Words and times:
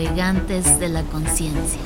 navegantes 0.00 0.80
de 0.80 0.88
la 0.88 1.02
conciencia. 1.02 1.82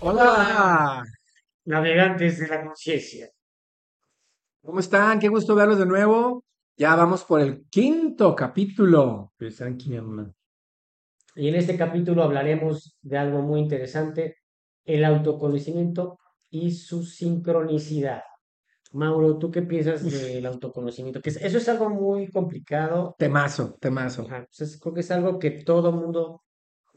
Hola, 0.00 1.04
navegantes 1.66 2.38
de 2.38 2.48
la 2.48 2.64
conciencia. 2.64 3.28
¿cómo 4.64 4.80
están? 4.80 5.18
Qué 5.18 5.28
gusto 5.28 5.54
verlos 5.54 5.78
de 5.78 5.84
nuevo. 5.84 6.46
Ya 6.78 6.96
vamos 6.96 7.24
por 7.24 7.42
el 7.42 7.66
quinto 7.68 8.34
capítulo. 8.34 9.34
Y 11.36 11.48
en 11.48 11.54
este 11.54 11.76
capítulo 11.76 12.22
hablaremos 12.22 12.96
de 13.02 13.18
algo 13.18 13.42
muy 13.42 13.60
interesante, 13.60 14.38
el 14.86 15.04
autoconocimiento 15.04 16.18
y 16.48 16.72
su 16.72 17.04
sincronicidad. 17.04 18.22
Mauro, 18.92 19.38
¿tú 19.38 19.50
qué 19.50 19.62
piensas 19.62 20.02
del 20.10 20.44
autoconocimiento? 20.46 21.20
Que 21.20 21.30
eso 21.30 21.58
es 21.58 21.68
algo 21.68 21.90
muy 21.90 22.28
complicado. 22.28 23.14
Temazo, 23.18 23.76
temazo. 23.80 24.22
Ajá, 24.22 24.46
pues 24.56 24.78
creo 24.80 24.94
que 24.94 25.00
es 25.00 25.10
algo 25.10 25.38
que 25.38 25.50
todo 25.50 25.92
mundo 25.92 26.42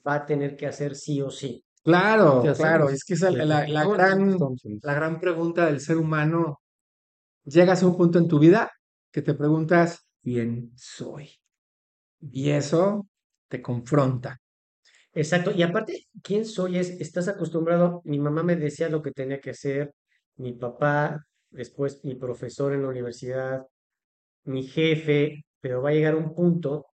va 0.05 0.15
a 0.15 0.25
tener 0.25 0.55
que 0.55 0.67
hacer 0.67 0.95
sí 0.95 1.21
o 1.21 1.29
sí. 1.29 1.63
Claro, 1.83 2.41
¿Qué 2.43 2.53
claro, 2.53 2.89
es 2.89 3.03
que 3.03 3.13
es 3.13 3.21
la, 3.21 3.67
la- 3.67 3.85
gran, 3.85 4.31
entonces, 4.31 4.79
la 4.81 4.93
gran 4.93 5.19
pregunta 5.19 5.65
del 5.65 5.79
ser 5.81 5.97
humano. 5.97 6.61
Llegas 7.45 7.83
a 7.83 7.87
un 7.87 7.97
punto 7.97 8.19
en 8.19 8.27
tu 8.27 8.39
vida 8.39 8.71
que 9.11 9.21
te 9.21 9.33
preguntas, 9.33 10.07
¿quién 10.23 10.71
soy? 10.75 11.29
Y 12.31 12.49
eso 12.51 13.07
te 13.49 13.61
confronta. 13.61 14.39
Exacto. 15.13 15.51
Y 15.51 15.61
aparte, 15.61 16.05
¿quién 16.23 16.45
soy? 16.45 16.77
Es, 16.77 16.89
estás 16.89 17.27
acostumbrado, 17.27 18.01
mi 18.05 18.19
mamá 18.19 18.43
me 18.43 18.55
decía 18.55 18.89
lo 18.89 19.01
que 19.01 19.11
tenía 19.11 19.39
que 19.39 19.51
hacer, 19.51 19.93
mi 20.37 20.53
papá, 20.53 21.25
después 21.53 22.03
mi 22.03 22.15
profesor 22.15 22.73
en 22.73 22.81
la 22.81 22.89
universidad, 22.89 23.65
mi 24.45 24.63
jefe, 24.63 25.45
pero 25.61 25.81
va 25.81 25.89
a 25.89 25.93
llegar 25.93 26.15
un 26.15 26.33
punto 26.33 26.87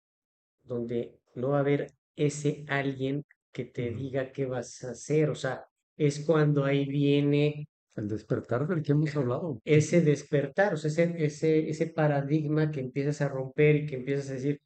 donde 0.62 1.18
no 1.34 1.50
va 1.50 1.58
a 1.58 1.60
haber 1.60 1.92
ese 2.14 2.64
alguien 2.68 3.24
que 3.52 3.64
te 3.64 3.90
diga 3.90 4.32
qué 4.32 4.46
vas 4.46 4.84
a 4.84 4.90
hacer. 4.90 5.30
O 5.30 5.34
sea, 5.34 5.64
es 5.96 6.24
cuando 6.24 6.64
ahí 6.64 6.84
viene 6.86 7.68
el 7.96 8.08
despertar 8.08 8.66
del 8.68 8.82
que 8.82 8.92
hemos 8.92 9.14
hablado. 9.16 9.60
ese 9.64 10.00
despertar, 10.00 10.74
o 10.74 10.76
sea, 10.76 10.88
ese, 10.88 11.24
ese, 11.24 11.68
ese 11.68 11.86
paradigma 11.86 12.70
que 12.70 12.80
empiezas 12.80 13.20
a 13.22 13.28
romper 13.28 13.76
y 13.76 13.86
que 13.86 13.96
empiezas 13.96 14.30
a 14.30 14.34
decir, 14.34 14.60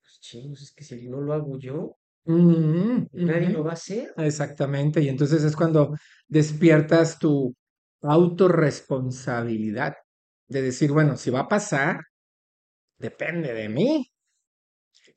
pues 0.00 0.20
chingos, 0.20 0.62
es 0.62 0.72
que 0.72 0.84
si 0.84 1.08
no 1.08 1.20
lo 1.20 1.34
hago 1.34 1.58
yo, 1.58 1.98
nadie 2.24 3.50
lo 3.50 3.64
va 3.64 3.70
a 3.70 3.74
hacer. 3.74 4.14
Exactamente, 4.16 5.02
y 5.02 5.08
entonces 5.08 5.44
es 5.44 5.54
cuando 5.54 5.94
despiertas 6.26 7.18
tu 7.18 7.54
autorresponsabilidad 8.02 9.94
de 10.48 10.62
decir, 10.62 10.92
bueno, 10.92 11.16
si 11.16 11.30
va 11.30 11.40
a 11.40 11.48
pasar, 11.48 12.00
depende 12.98 13.52
de 13.54 13.68
mí. 13.68 14.06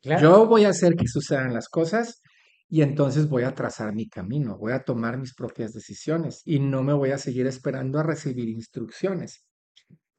Claro. 0.01 0.21
Yo 0.21 0.45
voy 0.47 0.65
a 0.65 0.69
hacer 0.69 0.95
que 0.95 1.07
sucedan 1.07 1.53
las 1.53 1.69
cosas 1.69 2.21
y 2.67 2.81
entonces 2.81 3.29
voy 3.29 3.43
a 3.43 3.53
trazar 3.53 3.93
mi 3.93 4.07
camino, 4.09 4.57
voy 4.57 4.73
a 4.73 4.83
tomar 4.83 5.17
mis 5.17 5.33
propias 5.33 5.73
decisiones 5.73 6.41
y 6.45 6.59
no 6.59 6.83
me 6.83 6.93
voy 6.93 7.11
a 7.11 7.17
seguir 7.17 7.47
esperando 7.47 7.99
a 7.99 8.03
recibir 8.03 8.49
instrucciones. 8.49 9.45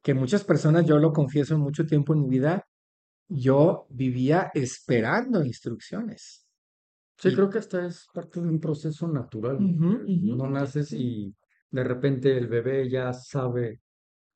Que 0.03 0.15
muchas 0.15 0.45
personas, 0.45 0.87
yo 0.87 0.98
lo 0.98 1.12
confieso, 1.12 1.59
mucho 1.59 1.87
tiempo 1.87 2.15
en 2.15 2.23
mi 2.23 2.29
vida, 2.29 2.67
yo 3.29 3.87
vivía 3.91 4.51
esperando 4.55 5.45
instrucciones. 5.45 6.47
Sí, 7.19 7.29
Y- 7.29 7.35
creo 7.35 7.48
que 7.48 7.59
esta 7.59 7.87
es 7.87 8.07
parte 8.12 8.41
de 8.41 8.48
un 8.48 8.61
proceso 8.61 9.09
natural. 9.09 9.59
No 9.61 10.48
naces 10.48 10.92
y 10.92 11.35
de 11.75 11.83
repente 11.83 12.39
el 12.39 12.47
bebé 12.47 12.89
ya 12.89 13.12
sabe 13.12 13.80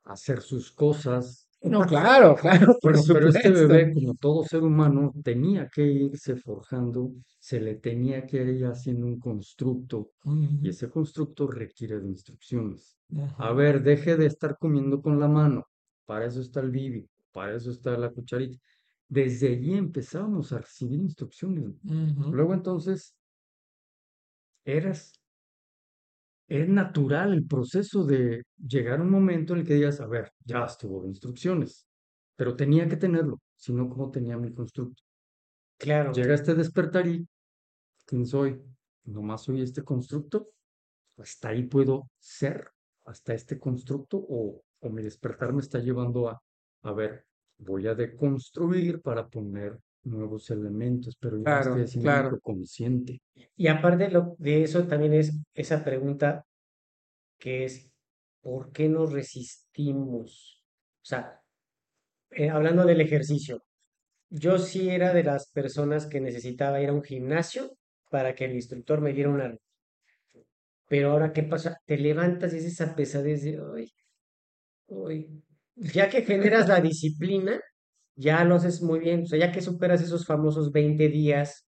hacer 0.04 0.40
sus 0.40 0.72
cosas. 0.72 1.48
No, 1.62 1.82
claro, 1.86 2.34
claro, 2.34 2.76
Pero, 2.82 3.00
pero 3.06 3.28
este 3.28 3.50
bebé, 3.50 3.94
como 3.94 4.14
todo 4.16 4.42
ser 4.42 4.64
humano, 4.64 5.12
tenía 5.22 5.68
que 5.68 5.82
irse 5.82 6.34
forjando, 6.34 7.12
se 7.38 7.60
le 7.60 7.76
tenía 7.76 8.26
que 8.26 8.42
ir 8.42 8.66
haciendo 8.66 9.06
un 9.06 9.20
constructo 9.20 10.10
y 10.60 10.68
ese 10.68 10.90
constructo 10.90 11.46
requiere 11.46 12.00
de 12.00 12.08
instrucciones. 12.08 12.98
A 13.36 13.52
ver, 13.52 13.84
deje 13.84 14.16
de 14.16 14.26
estar 14.26 14.58
comiendo 14.58 15.00
con 15.00 15.20
la 15.20 15.28
mano. 15.28 15.64
Para 16.06 16.26
eso 16.26 16.40
está 16.40 16.58
el 16.58 16.70
bibi, 16.72 17.08
para 17.30 17.54
eso 17.54 17.70
está 17.70 17.96
la 17.96 18.10
cucharita. 18.10 18.58
Desde 19.08 19.52
allí 19.52 19.74
empezamos 19.74 20.52
a 20.52 20.58
recibir 20.58 20.98
instrucciones. 20.98 21.76
Luego 21.84 22.52
entonces, 22.52 23.14
eras, 24.64 25.17
es 26.48 26.68
natural 26.68 27.34
el 27.34 27.46
proceso 27.46 28.04
de 28.04 28.44
llegar 28.56 29.00
a 29.00 29.02
un 29.02 29.10
momento 29.10 29.52
en 29.52 29.60
el 29.60 29.66
que 29.66 29.74
digas, 29.74 30.00
a 30.00 30.06
ver, 30.06 30.32
ya 30.44 30.64
estuvo 30.64 31.02
de 31.02 31.08
instrucciones, 31.08 31.86
pero 32.36 32.56
tenía 32.56 32.88
que 32.88 32.96
tenerlo, 32.96 33.40
si 33.54 33.72
no, 33.72 33.88
¿cómo 33.88 34.10
tenía 34.10 34.36
mi 34.38 34.52
constructo? 34.52 35.02
Claro. 35.76 36.12
Llega 36.12 36.34
este 36.34 36.54
despertar 36.54 37.06
y, 37.06 37.28
¿quién 38.06 38.26
soy? 38.26 38.60
Nomás 39.04 39.42
soy 39.44 39.62
este 39.62 39.82
constructo, 39.82 40.48
hasta 41.18 41.50
ahí 41.50 41.64
puedo 41.64 42.10
ser, 42.18 42.70
hasta 43.04 43.34
este 43.34 43.58
constructo, 43.58 44.16
o, 44.16 44.62
o 44.80 44.90
mi 44.90 45.02
despertar 45.02 45.52
me 45.52 45.60
está 45.60 45.78
llevando 45.78 46.28
a, 46.28 46.42
a 46.82 46.92
ver, 46.92 47.26
voy 47.58 47.86
a 47.86 47.94
deconstruir 47.94 49.02
para 49.02 49.28
poner 49.28 49.78
nuevos 50.08 50.50
elementos, 50.50 51.16
pero 51.20 51.38
ya 51.38 51.44
Claro, 51.44 51.60
estoy 51.60 51.82
haciendo 51.82 52.10
claro. 52.10 52.28
algo 52.28 52.40
consciente. 52.40 53.20
Y 53.56 53.68
aparte 53.68 54.04
de, 54.04 54.10
lo, 54.10 54.36
de 54.38 54.62
eso 54.62 54.86
también 54.86 55.14
es 55.14 55.32
esa 55.54 55.84
pregunta 55.84 56.44
que 57.38 57.64
es, 57.64 57.92
¿por 58.40 58.72
qué 58.72 58.88
nos 58.88 59.12
resistimos? 59.12 60.64
O 61.02 61.04
sea, 61.04 61.40
eh, 62.30 62.50
hablando 62.50 62.84
del 62.84 63.00
ejercicio, 63.00 63.64
yo 64.30 64.58
sí 64.58 64.90
era 64.90 65.14
de 65.14 65.24
las 65.24 65.50
personas 65.52 66.06
que 66.06 66.20
necesitaba 66.20 66.80
ir 66.82 66.90
a 66.90 66.94
un 66.94 67.02
gimnasio 67.02 67.72
para 68.10 68.34
que 68.34 68.46
el 68.46 68.54
instructor 68.54 69.00
me 69.00 69.12
diera 69.12 69.30
una... 69.30 69.56
Pero 70.88 71.12
ahora, 71.12 71.32
¿qué 71.32 71.42
pasa? 71.42 71.78
Te 71.86 71.98
levantas 71.98 72.52
y 72.52 72.58
es 72.58 72.64
esa 72.64 72.94
pesadez 72.96 73.42
de, 73.44 73.60
ay". 73.76 73.92
Ya 75.76 76.08
que 76.10 76.22
generas 76.22 76.68
la 76.68 76.80
disciplina, 76.80 77.60
ya 78.18 78.44
lo 78.44 78.56
haces 78.56 78.82
muy 78.82 79.00
bien. 79.00 79.22
O 79.22 79.26
sea, 79.26 79.38
ya 79.38 79.52
que 79.52 79.62
superas 79.62 80.02
esos 80.02 80.26
famosos 80.26 80.72
20 80.72 81.08
días, 81.08 81.66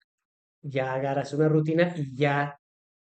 ya 0.62 0.94
agarras 0.94 1.32
una 1.32 1.48
rutina 1.48 1.94
y 1.96 2.14
ya 2.14 2.60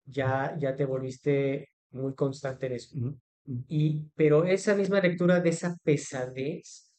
ya, 0.08 0.56
ya 0.58 0.75
te 0.75 0.86
volviste 0.86 1.70
muy 1.92 2.16
constante 2.16 2.68
en 2.68 2.74
eso. 2.74 2.96
Mm, 2.97 3.08
mm. 3.46 3.66
Y, 3.68 4.09
pero 4.16 4.46
esa 4.46 4.76
misma 4.76 5.00
lectura 5.00 5.40
de 5.40 5.50
esa 5.50 5.76
pesadez, 5.84 6.92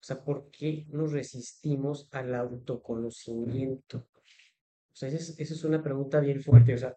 o 0.00 0.04
sea, 0.04 0.22
¿por 0.22 0.50
qué 0.50 0.86
nos 0.88 1.12
resistimos 1.12 2.08
al 2.12 2.34
autoconocimiento? 2.34 3.98
O 3.98 4.96
sea, 4.96 5.08
esa 5.08 5.34
es, 5.36 5.64
una 5.64 5.82
pregunta 5.82 6.20
bien 6.20 6.40
fuerte, 6.40 6.74
o 6.74 6.78
sea, 6.78 6.94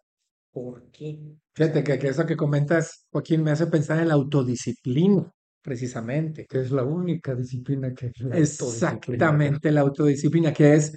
¿por 0.52 0.90
qué? 0.90 1.18
Fíjate 1.54 1.82
que, 1.82 1.98
que 1.98 2.08
eso 2.08 2.26
que 2.26 2.36
comentas, 2.36 3.06
Joaquín, 3.10 3.42
me 3.42 3.50
hace 3.50 3.66
pensar 3.66 3.98
en 3.98 4.08
la 4.08 4.14
autodisciplina, 4.14 5.32
precisamente. 5.62 6.46
Que 6.48 6.60
es 6.60 6.70
la 6.70 6.84
única 6.84 7.34
disciplina 7.34 7.92
que 7.94 8.10
la. 8.18 8.36
Exactamente 8.38 9.70
la 9.70 9.80
autodisciplina, 9.82 10.52
que 10.52 10.74
es 10.74 10.96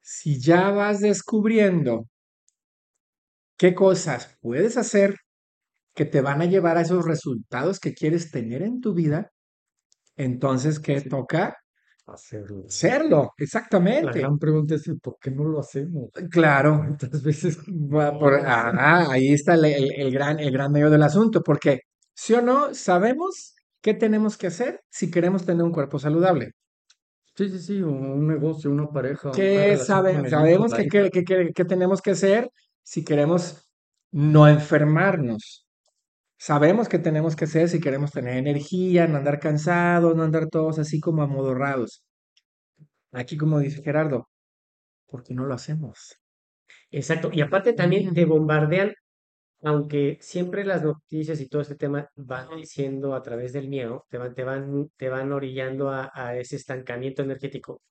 si 0.00 0.38
ya 0.40 0.70
vas 0.70 1.00
descubriendo 1.00 2.06
qué 3.58 3.74
cosas 3.74 4.36
puedes 4.40 4.76
hacer 4.76 5.16
que 5.94 6.04
te 6.04 6.20
van 6.20 6.42
a 6.42 6.46
llevar 6.46 6.76
a 6.76 6.82
esos 6.82 7.04
resultados 7.04 7.78
que 7.80 7.94
quieres 7.94 8.30
tener 8.30 8.62
en 8.62 8.80
tu 8.80 8.94
vida, 8.94 9.30
entonces, 10.16 10.80
¿qué 10.80 11.00
Sí. 11.00 11.08
toca? 11.08 11.56
Hacerlo. 12.06 12.64
Hacerlo, 12.66 13.22
La 13.38 13.44
exactamente. 13.44 14.18
gran 14.20 14.38
pregunta 14.38 14.74
es, 14.74 14.84
¿por 15.02 15.16
qué 15.20 15.30
no 15.30 15.44
lo 15.44 15.60
hacemos? 15.60 16.10
Claro, 16.30 16.78
¿Cuántas 16.78 17.22
veces 17.22 17.58
no 17.68 18.18
por- 18.18 18.40
ah, 18.44 19.06
ahí 19.10 19.32
está 19.32 19.54
el, 19.54 19.64
el- 19.66 19.92
el 19.96 20.10
gran, 20.12 20.38
el 20.40 20.50
gran 20.52 20.70
medio 20.72 20.90
del 20.90 21.02
asunto, 21.02 21.42
porque 21.42 21.80
sí 22.14 22.34
o 22.34 22.42
no, 22.42 22.74
sabemos 22.74 23.54
qué 23.82 23.94
tenemos 23.94 24.36
que 24.36 24.46
hacer 24.48 24.80
si 24.90 25.10
queremos 25.10 25.44
tener 25.46 25.62
un 25.64 25.72
cuerpo 25.72 25.98
saludable. 25.98 26.52
Sí, 27.36 27.48
sí, 27.48 27.58
sí, 27.58 27.82
un 27.82 28.26
negocio, 28.28 28.70
una 28.70 28.88
pareja, 28.88 29.28
una 29.30 29.36
¿Qué 29.36 29.76
sabe- 29.76 30.14
hijo, 30.14 30.28
sabemos 30.30 30.72
qué, 30.74 30.82
hija. 30.82 30.90
qué- 30.90 31.10
qué- 31.10 31.24
qué- 31.24 31.50
qué 31.54 31.64
tenemos 31.64 32.00
que 32.00 32.12
hacer 32.12 32.50
si 32.82 33.04
queremos 33.04 33.68
no 34.12 34.46
enfermarnos? 34.48 35.66
Sabemos 36.38 36.88
qué 36.88 36.98
tenemos 36.98 37.36
que 37.36 37.46
hacer 37.46 37.68
si 37.68 37.80
queremos 37.80 38.12
tener 38.12 38.36
energía, 38.36 39.06
no 39.08 39.16
andar 39.18 39.40
cansados, 39.40 40.14
no 40.16 40.22
andar 40.24 40.48
todos 40.48 40.78
así 40.78 41.00
como 41.00 41.22
amodorrados. 41.22 42.04
Aquí, 43.12 43.36
como 43.36 43.58
dice 43.60 43.82
Gerardo, 43.82 44.28
¿por 45.08 45.24
qué 45.24 45.34
no 45.34 45.44
lo 45.46 45.54
hacemos? 45.54 46.18
exacto. 46.90 47.30
Y 47.32 47.40
aparte 47.42 47.72
también 47.74 48.14
te 48.14 48.24
bombardean, 48.24 48.94
aunque 49.64 50.18
siempre 50.20 50.64
las 50.64 50.82
noticias 50.84 51.40
y 51.40 51.48
todo 51.48 51.62
este 51.62 51.76
tema 51.76 52.08
van 52.16 52.56
diciendo 52.56 53.14
a 53.14 53.22
través 53.22 53.52
del 53.52 53.68
miedo, 53.68 54.06
te 54.10 54.18
van, 54.18 54.34
te 54.34 54.44
van, 54.44 54.90
te 54.96 55.08
van 55.08 55.32
orillando 55.32 55.90
a, 55.90 56.10
a 56.14 56.36
ese 56.38 56.56
estancamiento 56.56 57.22
energético. 57.22 57.82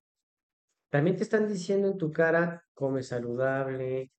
También 0.90 1.16
te 1.18 1.24
están 1.24 1.46
diciendo 1.46 1.88
en 1.88 1.98
tu 1.98 2.10
cara, 2.10 2.62
come 2.72 3.02
saludable, 3.02 4.10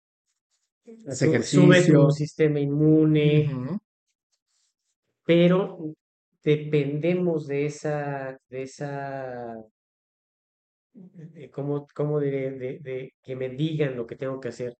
Haz 1.08 1.20
su- 1.22 1.42
sube 1.42 1.84
tu 1.88 2.10
sistema 2.12 2.60
inmune, 2.60 3.56
pero 5.24 5.94
dependemos 6.44 7.48
de 7.48 7.66
esa, 7.66 8.38
de 8.50 8.62
esa, 8.64 9.56
de 10.94 11.50
¿cómo, 11.52 11.88
cómo 11.94 12.20
diré? 12.20 12.52
De, 12.52 12.80
de 12.80 13.14
que 13.24 13.36
me 13.36 13.50
digan 13.50 13.96
lo 13.98 14.08
que 14.08 14.16
tengo 14.16 14.40
que 14.40 14.50
hacer. 14.50 14.76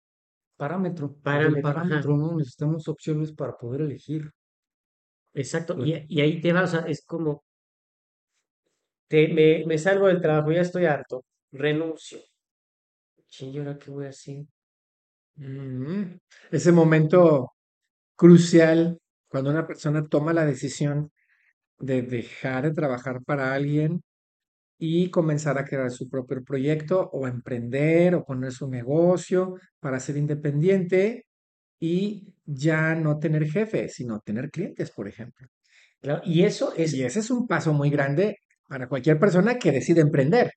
Parámetro. 0.58 1.16
Parámetro, 1.24 1.80
ajá. 1.82 1.82
parámetro, 1.84 2.18
¿no? 2.18 2.36
Necesitamos 2.38 2.88
opciones 2.90 3.32
para 3.34 3.56
poder 3.58 3.82
elegir. 3.82 4.32
Exacto, 5.36 5.76
Pues- 5.76 5.88
y, 5.88 6.06
y 6.10 6.22
ahí 6.22 6.42
te 6.42 6.52
vas, 6.54 6.74
o 6.74 6.80
sea, 6.80 6.88
es 6.90 7.04
como, 7.06 7.44
te, 9.08 9.28
me, 9.30 9.66
me 9.66 9.78
salgo 9.78 10.08
del 10.08 10.22
trabajo, 10.22 10.52
ya 10.52 10.62
estoy 10.62 10.86
harto, 10.86 11.24
renuncio. 11.52 12.20
¿y 13.40 13.58
ahora 13.60 13.78
qué 13.78 13.92
voy 13.92 14.06
a 14.06 14.10
hacer? 14.10 14.46
Mm, 15.36 16.18
Ese 16.52 16.72
momento 16.72 17.52
crucial 18.16 19.00
cuando 19.30 19.52
una 19.52 19.68
persona 19.68 20.06
toma 20.08 20.34
la 20.34 20.46
decisión 20.46 21.12
de 21.80 22.04
dejar 22.04 22.66
de 22.66 22.74
trabajar 22.74 23.22
para 23.26 23.54
alguien 23.56 24.04
y 24.78 25.10
comenzar 25.10 25.58
a 25.58 25.66
crear 25.66 25.92
su 25.92 26.10
propio 26.10 26.44
proyecto 26.44 27.10
o 27.14 27.28
emprender 27.28 28.16
o 28.16 28.26
poner 28.26 28.52
su 28.52 28.70
negocio 28.70 29.56
para 29.80 30.00
ser 30.00 30.18
independiente 30.18 31.26
y 31.80 32.34
ya 32.46 32.96
no 32.96 33.20
tener 33.20 33.46
jefe, 33.50 33.90
sino 33.90 34.20
tener 34.22 34.52
clientes, 34.52 34.92
por 34.92 35.08
ejemplo. 35.08 35.48
Claro, 36.02 36.22
y 36.26 36.44
eso 36.44 36.74
es, 36.76 36.94
Y 36.94 37.04
ese 37.04 37.20
es 37.20 37.32
un 37.32 37.48
paso 37.48 37.74
muy 37.74 37.90
grande 37.90 38.38
para 38.68 38.88
cualquier 38.88 39.20
persona 39.20 39.58
que 39.58 39.72
decide 39.72 40.02
emprender. 40.02 40.52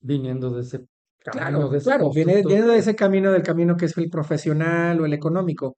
Viniendo 0.00 0.50
de 0.50 0.62
ese 0.62 0.80
camino, 1.24 1.30
Claro, 1.30 1.68
de 1.68 1.78
ese 1.78 1.86
claro, 1.86 2.10
viene, 2.12 2.42
viene 2.44 2.66
de 2.66 2.78
ese 2.78 2.94
camino, 2.96 3.32
del 3.32 3.42
camino 3.42 3.76
que 3.76 3.86
es 3.86 3.96
el 3.96 4.10
profesional 4.10 5.00
o 5.00 5.06
el 5.06 5.12
económico, 5.14 5.76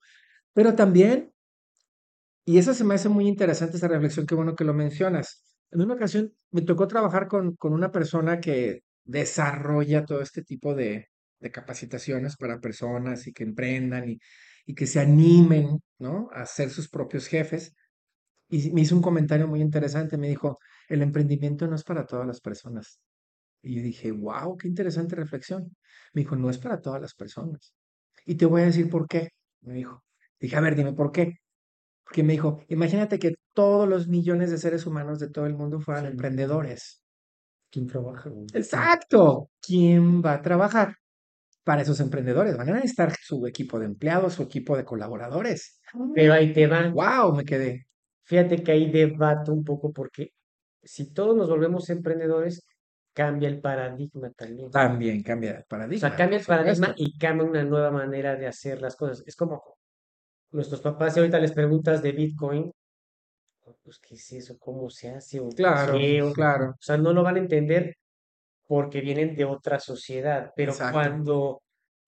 pero 0.53 0.75
también, 0.75 1.33
y 2.45 2.57
eso 2.57 2.73
se 2.73 2.83
me 2.83 2.95
hace 2.95 3.09
muy 3.09 3.27
interesante 3.27 3.77
esa 3.77 3.87
reflexión, 3.87 4.25
qué 4.25 4.35
bueno 4.35 4.55
que 4.55 4.63
lo 4.63 4.73
mencionas. 4.73 5.43
En 5.71 5.81
una 5.81 5.95
ocasión 5.95 6.33
me 6.51 6.61
tocó 6.61 6.87
trabajar 6.87 7.27
con, 7.27 7.55
con 7.55 7.73
una 7.73 7.91
persona 7.91 8.39
que 8.39 8.81
desarrolla 9.03 10.05
todo 10.05 10.21
este 10.21 10.41
tipo 10.43 10.73
de, 10.75 11.09
de 11.39 11.51
capacitaciones 11.51 12.37
para 12.37 12.59
personas 12.59 13.27
y 13.27 13.33
que 13.33 13.43
emprendan 13.43 14.09
y, 14.09 14.19
y 14.65 14.73
que 14.75 14.87
se 14.87 14.99
animen, 14.99 15.79
¿no? 15.99 16.29
a 16.33 16.45
ser 16.45 16.69
sus 16.69 16.89
propios 16.89 17.27
jefes. 17.27 17.73
Y 18.49 18.71
me 18.71 18.81
hizo 18.81 18.95
un 18.95 19.01
comentario 19.01 19.47
muy 19.47 19.61
interesante, 19.61 20.17
me 20.17 20.29
dijo, 20.29 20.57
el 20.87 21.01
emprendimiento 21.01 21.67
no 21.67 21.75
es 21.75 21.83
para 21.83 22.05
todas 22.05 22.27
las 22.27 22.41
personas. 22.41 22.99
Y 23.61 23.75
yo 23.77 23.81
dije, 23.83 24.11
wow, 24.11 24.57
qué 24.57 24.67
interesante 24.67 25.15
reflexión. 25.15 25.75
Me 26.13 26.21
dijo, 26.21 26.35
no 26.35 26.49
es 26.49 26.57
para 26.59 26.81
todas 26.81 27.01
las 27.01 27.15
personas. 27.15 27.73
Y 28.25 28.35
te 28.35 28.45
voy 28.45 28.61
a 28.61 28.65
decir 28.65 28.89
por 28.89 29.07
qué, 29.07 29.29
me 29.61 29.73
dijo. 29.73 30.03
Dije, 30.39 30.55
a 30.55 30.61
ver, 30.61 30.75
dime 30.75 30.93
por 30.93 31.11
qué. 31.11 31.39
Porque 32.05 32.23
me 32.23 32.33
dijo, 32.33 32.59
imagínate 32.69 33.19
que 33.19 33.35
todos 33.53 33.87
los 33.89 34.07
millones 34.07 34.51
de 34.51 34.57
seres 34.57 34.85
humanos 34.85 35.19
de 35.19 35.29
todo 35.29 35.45
el 35.47 35.55
mundo 35.55 35.79
fueran 35.79 36.05
Sí. 36.05 36.11
emprendedores. 36.11 37.01
¿Quién 37.71 37.87
trabaja? 37.87 38.31
Exacto. 38.53 39.49
¿Quién 39.61 40.21
va 40.23 40.33
a 40.33 40.41
trabajar 40.41 40.95
para 41.63 41.81
esos 41.81 41.99
emprendedores? 41.99 42.55
Van 42.57 42.69
a 42.69 42.73
necesitar 42.73 43.13
su 43.21 43.45
equipo 43.47 43.79
de 43.79 43.85
empleados, 43.87 44.33
su 44.35 44.43
equipo 44.43 44.77
de 44.77 44.85
colaboradores. 44.85 45.79
pero 46.13 46.33
ahí 46.33 46.53
te 46.53 46.67
van. 46.67 46.93
Wow, 46.93 47.35
me 47.35 47.43
quedé. 47.45 47.87
Fíjate 48.23 48.63
que 48.63 48.71
ahí 48.73 48.91
debato 48.91 49.53
un 49.53 49.63
poco 49.63 49.91
porque 49.93 50.29
si 50.83 51.13
todos 51.13 51.35
nos 51.35 51.49
volvemos 51.49 51.89
emprendedores, 51.89 52.67
cambia 53.13 53.47
el 53.49 53.61
paradigma 53.61 54.29
también. 54.31 54.69
También 54.71 55.23
cambia 55.23 55.51
el 55.51 55.61
O 55.61 55.65
paradigma. 55.67 56.07
sea, 56.09 56.17
cambia 56.17 56.39
el 56.39 56.45
paradigma 56.45 56.93
y 56.97 57.17
cambia 57.17 57.47
una 57.47 57.63
nueva 57.63 57.91
manera 57.91 58.35
de 58.35 58.45
hacer 58.47 58.81
las 58.81 58.95
cosas. 58.95 59.23
Es 59.25 59.35
como 59.35 59.61
nuestros 60.55 60.81
papás, 60.81 61.13
si 61.13 61.19
ahorita 61.19 61.39
les 61.39 61.53
preguntas 61.53 62.01
de 62.01 62.11
Bitcoin, 62.13 62.71
pues, 63.83 63.99
¿qué 63.99 64.15
es 64.15 64.31
eso? 64.33 64.57
¿Cómo 64.59 64.89
se 64.89 65.09
hace? 65.09 65.39
¿O 65.39 65.49
Claro, 65.49 65.97
qué? 65.97 66.21
O- 66.21 66.33
claro. 66.33 66.69
O 66.71 66.75
sea, 66.81 66.97
no 66.97 67.13
lo 67.13 67.23
van 67.23 67.35
a 67.35 67.39
entender 67.39 67.95
porque 68.67 69.01
vienen 69.01 69.35
de 69.35 69.45
otra 69.45 69.79
sociedad, 69.79 70.51
pero 70.55 70.71
Exacto. 70.73 70.93
cuando 70.93 71.61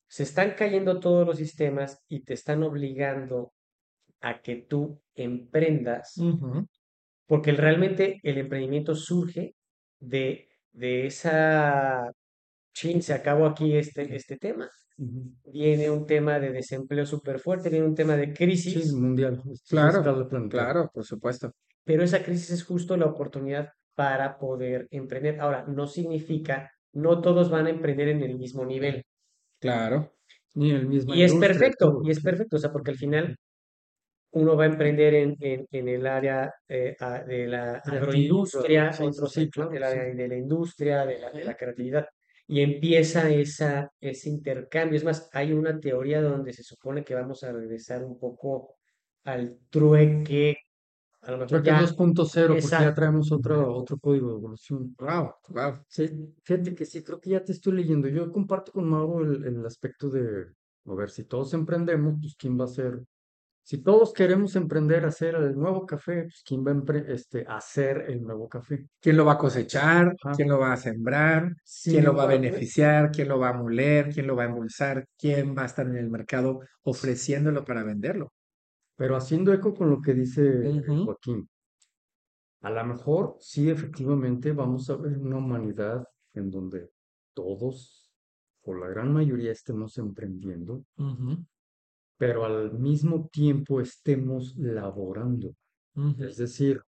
se 0.07 0.23
están 0.23 0.53
cayendo 0.57 0.99
todos 0.99 1.27
los 1.27 1.37
sistemas 1.37 2.03
y 2.07 2.23
te 2.23 2.33
están 2.35 2.63
obligando 2.63 3.53
a 4.21 4.41
que 4.41 4.57
tú 4.57 5.01
emprendas, 5.15 6.15
porque 7.25 7.51
realmente 7.51 8.19
el 8.23 8.37
emprendimiento 8.37 8.95
surge 8.95 9.55
de, 9.99 10.49
de 10.71 11.07
esa, 11.07 12.11
chin, 12.77 13.01
se 13.01 13.13
acabó 13.13 13.45
aquí 13.47 13.75
este, 13.75 14.01
este 14.15 14.37
tema. 14.37 14.69
Viene 15.59 15.89
un 15.91 16.05
tema 16.05 16.39
de 16.39 16.51
desempleo 16.51 17.05
súper 17.05 17.39
fuerte, 17.39 17.69
viene 17.69 17.85
un 17.85 17.95
tema 17.95 18.15
de 18.17 18.27
Sí, 18.27 18.33
crisis, 18.33 18.93
mundial. 18.93 19.41
Claro, 19.69 20.01
claro, 20.49 20.89
por 20.93 21.03
supuesto. 21.05 21.51
pero 21.83 22.03
esa 22.03 22.23
crisis 22.23 22.49
es 22.51 22.63
justo 22.63 22.97
la 22.97 23.05
oportunidad 23.05 23.69
para 23.95 24.37
poder 24.37 24.87
emprender. 24.91 25.39
Ahora, 25.39 25.65
no 25.67 25.87
significa, 25.87 26.71
no 26.93 27.21
todos 27.21 27.49
van 27.49 27.67
a 27.67 27.69
emprender 27.69 28.09
en 28.09 28.21
el 28.23 28.37
mismo 28.37 28.65
nivel. 28.65 29.03
Claro. 29.59 30.13
Ni 30.55 30.71
el 30.71 30.87
mismo. 30.87 31.13
Y 31.15 31.23
es 31.23 31.33
perfecto, 31.35 32.01
y 32.03 32.11
es 32.11 32.21
perfecto, 32.21 32.57
o 32.57 32.59
sea, 32.59 32.71
porque 32.71 32.91
al 32.91 32.97
final 32.97 33.35
uno 34.31 34.55
va 34.57 34.63
a 34.65 34.67
emprender 34.67 35.13
en, 35.15 35.35
en, 35.39 35.65
en 35.71 35.87
el 35.87 36.05
área 36.07 36.51
eh, 36.67 36.95
a- 36.99 37.23
de 37.23 37.47
la 37.47 37.75
agroindustria, 37.83 38.91
sí, 38.93 39.03
otros 39.03 39.31
sí, 39.31 39.43
en 39.43 39.49
claro, 39.49 39.71
el 39.73 39.83
área 39.83 40.11
sí. 40.11 40.17
de 40.17 40.27
la 40.27 40.35
industria, 40.37 41.05
de 41.05 41.19
la, 41.19 41.31
de 41.31 41.43
la 41.45 41.55
creatividad, 41.55 42.05
y 42.47 42.61
empieza 42.61 43.29
esa, 43.29 43.91
ese 43.99 44.29
intercambio. 44.29 44.97
Es 44.97 45.03
más, 45.03 45.29
hay 45.33 45.51
una 45.51 45.79
teoría 45.79 46.21
donde 46.21 46.53
se 46.53 46.63
supone 46.63 47.03
que 47.03 47.13
vamos 47.13 47.43
a 47.43 47.51
regresar 47.51 48.03
un 48.03 48.17
poco 48.17 48.75
al 49.25 49.59
trueque, 49.69 50.57
a 51.21 51.31
lo 51.31 51.37
mejor 51.39 51.61
Creo 51.61 51.63
que 51.63 51.69
ya, 51.69 51.81
2.0, 51.81 52.47
porque 52.47 52.61
ya 52.61 52.93
traemos 52.93 53.31
otro, 53.33 53.75
otro 53.75 53.97
código 53.99 54.29
de 54.29 54.35
evolución. 54.35 54.95
Wow, 54.97 55.33
wow. 55.49 55.79
Sí, 55.87 56.09
fíjate 56.41 56.73
que 56.73 56.85
sí, 56.85 57.03
creo 57.03 57.19
que 57.19 57.31
ya 57.31 57.43
te 57.43 57.51
estoy 57.51 57.73
leyendo. 57.73 58.07
Yo 58.07 58.31
comparto 58.31 58.71
con 58.71 58.89
Mauro 58.89 59.25
el, 59.25 59.43
el 59.43 59.65
aspecto 59.65 60.09
de, 60.09 60.45
a 60.85 60.95
ver, 60.95 61.09
si 61.09 61.25
todos 61.25 61.53
emprendemos, 61.53 62.15
pues 62.21 62.35
quién 62.37 62.57
va 62.57 62.63
a 62.63 62.69
ser, 62.69 63.03
si 63.67 63.79
todos 63.79 64.13
queremos 64.13 64.55
emprender 64.55 65.03
a 65.03 65.09
hacer 65.09 65.35
el 65.35 65.53
nuevo 65.53 65.85
café, 65.85 66.21
pues 66.23 66.41
quién 66.45 66.65
va 66.65 66.71
a 66.71 66.97
este, 67.11 67.45
hacer 67.49 68.05
el 68.07 68.23
nuevo 68.23 68.47
café. 68.47 68.87
¿Quién 68.97 69.17
lo 69.17 69.25
va 69.25 69.33
a 69.33 69.37
cosechar? 69.37 70.15
Ajá. 70.23 70.33
¿Quién 70.37 70.47
lo 70.47 70.57
va 70.57 70.71
a 70.71 70.77
sembrar? 70.77 71.53
¿Quién 71.83 72.05
lo 72.05 72.15
va 72.15 72.21
a 72.21 72.25
embargo, 72.27 72.43
beneficiar? 72.43 73.11
¿Quién 73.11 73.27
lo 73.27 73.39
va 73.39 73.49
a 73.49 73.53
moler? 73.57 74.07
¿Quién 74.13 74.25
lo 74.25 74.37
va 74.37 74.43
a 74.43 74.45
embolsar? 74.45 75.05
¿Quién 75.17 75.53
va 75.53 75.63
a 75.63 75.65
estar 75.65 75.85
en 75.85 75.97
el 75.97 76.09
mercado 76.09 76.61
ofreciéndolo 76.83 77.65
para 77.65 77.83
venderlo? 77.83 78.31
Pero 78.95 79.17
haciendo 79.17 79.51
eco 79.51 79.75
con 79.75 79.89
lo 79.89 79.99
que 79.99 80.13
dice. 80.13 80.81
Joaquín, 80.87 81.49
a 82.61 82.69
lo 82.69 82.85
mejor 82.85 83.35
sí, 83.41 83.69
efectivamente, 83.69 84.53
vamos 84.53 84.89
a 84.89 84.95
ver 84.95 85.17
una 85.17 85.39
humanidad 85.39 86.07
en 86.35 86.49
donde 86.49 86.89
todos, 87.33 88.09
o 88.61 88.73
la 88.73 88.87
gran 88.87 89.11
mayoría, 89.11 89.51
estemos 89.51 89.97
emprendiendo, 89.97 90.85
pero 92.17 92.45
al 92.45 92.77
mismo 92.79 93.27
tiempo 93.31 93.79
estemos 93.81 94.55
laborando. 94.57 95.53
Es 96.19 96.37
decir, 96.37 96.81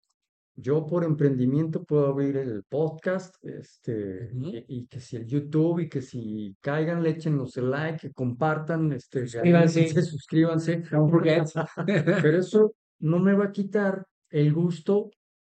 yo 0.57 0.87
por 0.87 1.05
emprendimiento 1.05 1.85
puedo 1.85 2.07
abrir 2.09 2.37
el 2.37 2.63
podcast, 2.69 3.35
este, 3.43 4.31
Ujú. 4.35 4.49
y, 4.49 4.65
y 4.69 4.87
que 4.87 5.01
si 5.01 5.17
el 5.17 5.27
YouTube, 5.27 5.81
y 5.81 5.89
que 5.89 6.03
si 6.03 6.57
caigan, 6.61 7.03
le 7.03 7.11
échenos 7.11 7.57
el 7.57 7.71
like, 7.71 8.09
que 8.09 8.13
compartan, 8.13 8.93
este, 8.93 9.27
Suscríbanse. 9.27 9.81
anímense, 9.81 10.03
suscríbanse. 10.03 10.83
Forget. 10.85 11.45
Pero 12.27 12.39
eso 12.39 12.73
no 13.01 13.19
me 13.21 13.35
va 13.35 13.47
a 13.47 13.53
quitar 13.53 14.05
el 14.31 14.53
gusto, 14.53 15.11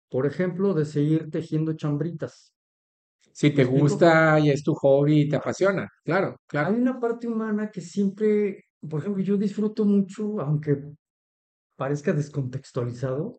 por 0.10 0.26
ejemplo, 0.28 0.74
de 0.74 0.86
seguir 0.86 1.30
tejiendo 1.32 1.74
chambritas. 1.74 2.54
Si 3.34 3.52
te 3.52 3.64
gusta 3.64 4.40
y 4.40 4.50
es 4.50 4.62
tu 4.64 4.74
hobby 4.76 5.22
y 5.22 5.30
te 5.30 5.38
apasiona, 5.38 5.88
claro, 6.04 6.30
Hay 6.32 6.36
claro. 6.48 6.76
una 6.76 7.00
parte 7.00 7.28
humana 7.28 7.72
que 7.72 7.82
siempre, 7.82 8.66
por 8.90 9.02
ejemplo, 9.02 9.24
yo 9.24 9.38
disfruto 9.38 9.86
mucho, 9.86 10.40
aunque 10.42 10.78
parezca 11.78 12.14
descontextualizado, 12.14 13.38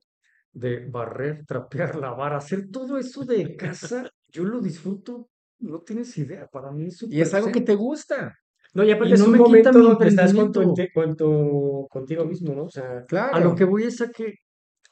de 0.53 0.89
barrer, 0.91 1.45
trapear, 1.47 1.97
lavar, 1.97 2.35
hacer 2.35 2.71
todo 2.71 2.99
eso 2.99 3.25
de 3.25 3.57
casa, 3.57 4.11
yo 4.29 4.45
lo 4.45 4.61
disfruto, 4.61 5.31
no 5.61 5.81
tienes 5.83 6.17
idea, 6.19 6.47
para 6.49 6.71
mí 6.73 6.87
es 6.87 7.03
Y 7.03 7.21
es 7.21 7.35
algo 7.35 7.53
que 7.53 7.61
te 7.63 7.75
gusta, 7.75 8.35
No, 8.75 8.85
y 8.85 8.91
aparte 8.91 9.11
Y 9.11 9.15
es 9.15 9.21
no 9.21 9.27
un 9.27 9.37
momento 9.37 9.71
donde 9.73 10.09
estás 10.09 10.33
con 10.35 10.51
tu, 10.53 10.61
emprendimiento. 10.61 10.63
inte- 10.63 10.91
con 10.95 11.17
tu, 11.17 11.87
contigo 11.91 12.25
mismo, 12.25 12.55
¿no? 12.55 12.65
O 12.65 12.71
sea, 12.71 13.05
A 13.31 13.41
lo 13.41 13.51
claro. 13.51 13.57
que 13.57 13.65
voy 13.65 13.85
es 13.85 14.01
a 14.01 14.11
que 14.11 14.35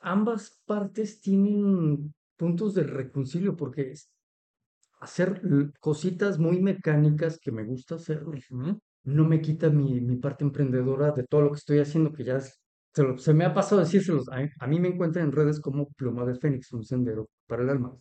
ambas 0.01 0.61
partes 0.67 1.21
tienen 1.21 2.15
puntos 2.37 2.75
de 2.75 2.85
reconcilio, 2.85 3.57
porque 3.57 3.93
es 3.93 4.11
hacer 5.01 5.43
cositas 5.81 6.39
muy 6.39 6.61
mecánicas 6.61 7.39
que 7.41 7.53
me 7.53 7.65
gusta 7.65 7.97
hacer, 7.97 8.25
Ujú. 8.27 8.81
No 9.05 9.25
me 9.25 9.41
quita 9.41 9.71
mi, 9.71 10.01
mi 10.01 10.17
parte 10.17 10.45
emprendedora 10.45 11.13
de 11.13 11.25
todo 11.25 11.43
lo 11.43 11.51
que 11.51 11.57
estoy 11.59 11.79
haciendo, 11.81 12.13
que 12.13 12.25
ya 12.25 12.37
es- 12.37 12.61
se, 12.95 13.03
lo- 13.03 13.19
se 13.19 13.33
me 13.35 13.45
ha 13.45 13.55
pasado 13.55 13.81
decírselos. 13.81 14.29
A, 14.31 14.41
a 14.59 14.67
mí 14.67 14.81
me 14.81 14.89
encuentran 14.89 15.27
en 15.27 15.33
redes 15.33 15.61
como 15.61 15.89
Pluma 15.97 16.25
de 16.27 16.35
Fénix, 16.35 16.73
un 16.73 16.85
sendero 16.85 17.29
para 17.47 17.63
el 17.63 17.71
alma. 17.71 17.97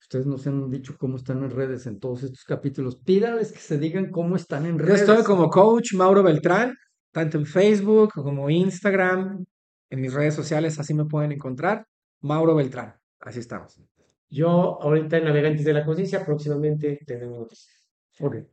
Ustedes 0.00 0.26
nos 0.26 0.46
han 0.46 0.68
dicho 0.70 0.94
cómo 0.98 1.16
están 1.16 1.42
en 1.42 1.50
redes 1.50 1.86
en 1.86 1.98
todos 1.98 2.22
estos 2.22 2.44
capítulos. 2.44 2.96
Pídanles 3.00 3.50
que 3.52 3.58
se 3.58 3.78
digan 3.78 4.10
cómo 4.10 4.36
están 4.36 4.66
en 4.66 4.78
Yo 4.78 4.84
estoy 4.94 5.14
redes. 5.16 5.26
como 5.26 5.48
coach 5.50 5.94
Mauro 5.94 6.22
Beltrán, 6.22 6.74
tanto 7.12 7.38
en 7.38 7.46
Facebook 7.46 8.12
como 8.14 8.48
Instagram, 8.50 9.44
en 9.90 10.00
mis 10.00 10.12
redes 10.12 10.34
sociales, 10.34 10.78
así 10.78 10.92
me 10.94 11.06
pueden 11.06 11.32
encontrar. 11.32 11.86
Mauro 12.20 12.54
Beltrán. 12.54 12.94
Así 13.20 13.40
estamos. 13.40 13.80
Yo 14.28 14.80
ahorita 14.82 15.16
en 15.18 15.24
Navegantes 15.24 15.64
de 15.64 15.72
la 15.72 15.84
Conciencia 15.84 16.24
próximamente 16.24 16.98
tendremos 17.06 17.38
noticias. 17.38 17.85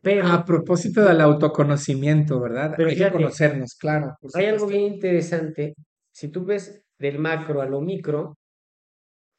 Pero 0.01 0.27
A 0.27 0.43
propósito 0.43 1.01
del 1.03 1.21
autoconocimiento, 1.21 2.39
¿verdad? 2.39 2.73
Pero 2.75 2.89
Hay 2.89 2.97
que 2.97 3.11
conocernos, 3.11 3.75
claro. 3.75 4.15
hay 4.33 4.45
algo 4.45 4.67
bien 4.67 4.93
interesante. 4.93 5.75
Si 6.11 6.27
tú 6.29 6.45
ves 6.45 6.83
del 6.99 7.19
macro 7.19 7.61
a 7.61 7.65
lo 7.65 7.81
micro, 7.81 8.37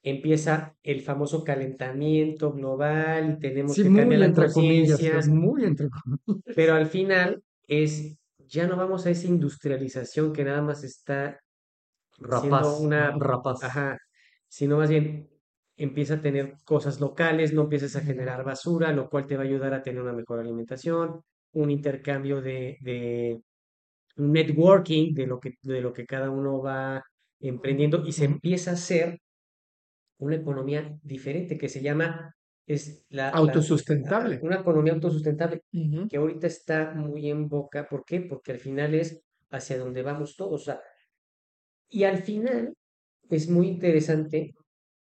empieza 0.03 0.75
el 0.83 1.01
famoso 1.01 1.45
calentamiento 1.45 2.53
global 2.53 3.35
y 3.37 3.39
tenemos 3.41 3.75
Sí, 3.75 3.83
que 3.85 3.89
muy 3.89 4.01
cambiar 4.01 4.21
la 4.21 4.27
entre 4.27 4.53
comillas, 4.53 4.91
conciencia, 5.01 5.21
pero 5.23 5.35
muy 5.35 5.65
entre 5.65 5.89
comillas. 5.89 6.55
pero 6.57 6.75
al 6.75 6.87
final 6.87 7.43
es, 7.67 8.17
ya 8.39 8.67
no 8.67 8.77
vamos 8.77 9.07
a 9.07 9.11
esa 9.11 9.27
industrialización 9.29 10.33
que 10.33 10.45
nada 10.45 10.63
más 10.63 10.85
está 10.85 11.41
siendo 12.41 12.79
una, 12.81 13.11
rapaz. 13.19 13.63
ajá, 13.65 13.99
sino 14.49 14.77
más 14.79 14.91
bien 14.91 15.29
empieza 15.77 16.15
a 16.15 16.21
tener 16.21 16.59
cosas 16.65 17.01
locales, 17.01 17.53
no 17.53 17.63
empiezas 17.63 17.97
a 17.97 18.01
generar 18.01 18.45
basura, 18.45 18.93
lo 18.93 19.09
cual 19.09 19.27
te 19.27 19.37
va 19.37 19.43
a 19.43 19.47
ayudar 19.47 19.75
a 19.75 19.83
tener 19.83 20.03
una 20.03 20.13
mejor 20.13 20.39
alimentación, 20.39 21.23
un 21.53 21.71
intercambio 21.71 22.41
de, 22.41 22.79
de 22.81 23.41
un 24.17 24.33
networking 24.33 25.15
de 25.15 25.27
lo 25.27 25.41
que, 25.41 25.55
de 25.63 25.81
lo 25.81 25.93
que 25.93 26.07
cada 26.07 26.31
uno 26.31 26.63
va 26.63 27.03
emprendiendo 27.41 28.05
y 28.07 28.13
se 28.13 28.25
empieza 28.25 28.71
a 28.71 28.75
hacer 28.75 29.19
una 30.19 30.37
economía 30.37 30.97
diferente 31.03 31.59
que 31.59 31.69
se 31.69 31.83
llama 31.83 32.35
es 32.67 33.05
la, 33.11 33.29
Autosustentable. 33.29 34.41
una 34.43 34.57
economía 34.57 34.95
autosustentable 34.95 35.63
que 36.09 36.17
ahorita 36.17 36.47
está 36.47 36.95
muy 36.95 37.29
en 37.29 37.49
boca. 37.49 37.87
¿Por 37.87 38.05
qué? 38.05 38.23
Porque 38.23 38.53
al 38.53 38.59
final 38.59 38.95
es 38.95 39.23
hacia 39.51 39.79
donde 39.79 40.03
vamos 40.03 40.35
todos. 40.35 40.63
O 40.63 40.65
sea, 40.65 40.81
y 41.91 42.05
al 42.05 42.19
final 42.19 42.75
es 43.29 43.51
muy 43.51 43.69
interesante 43.69 44.55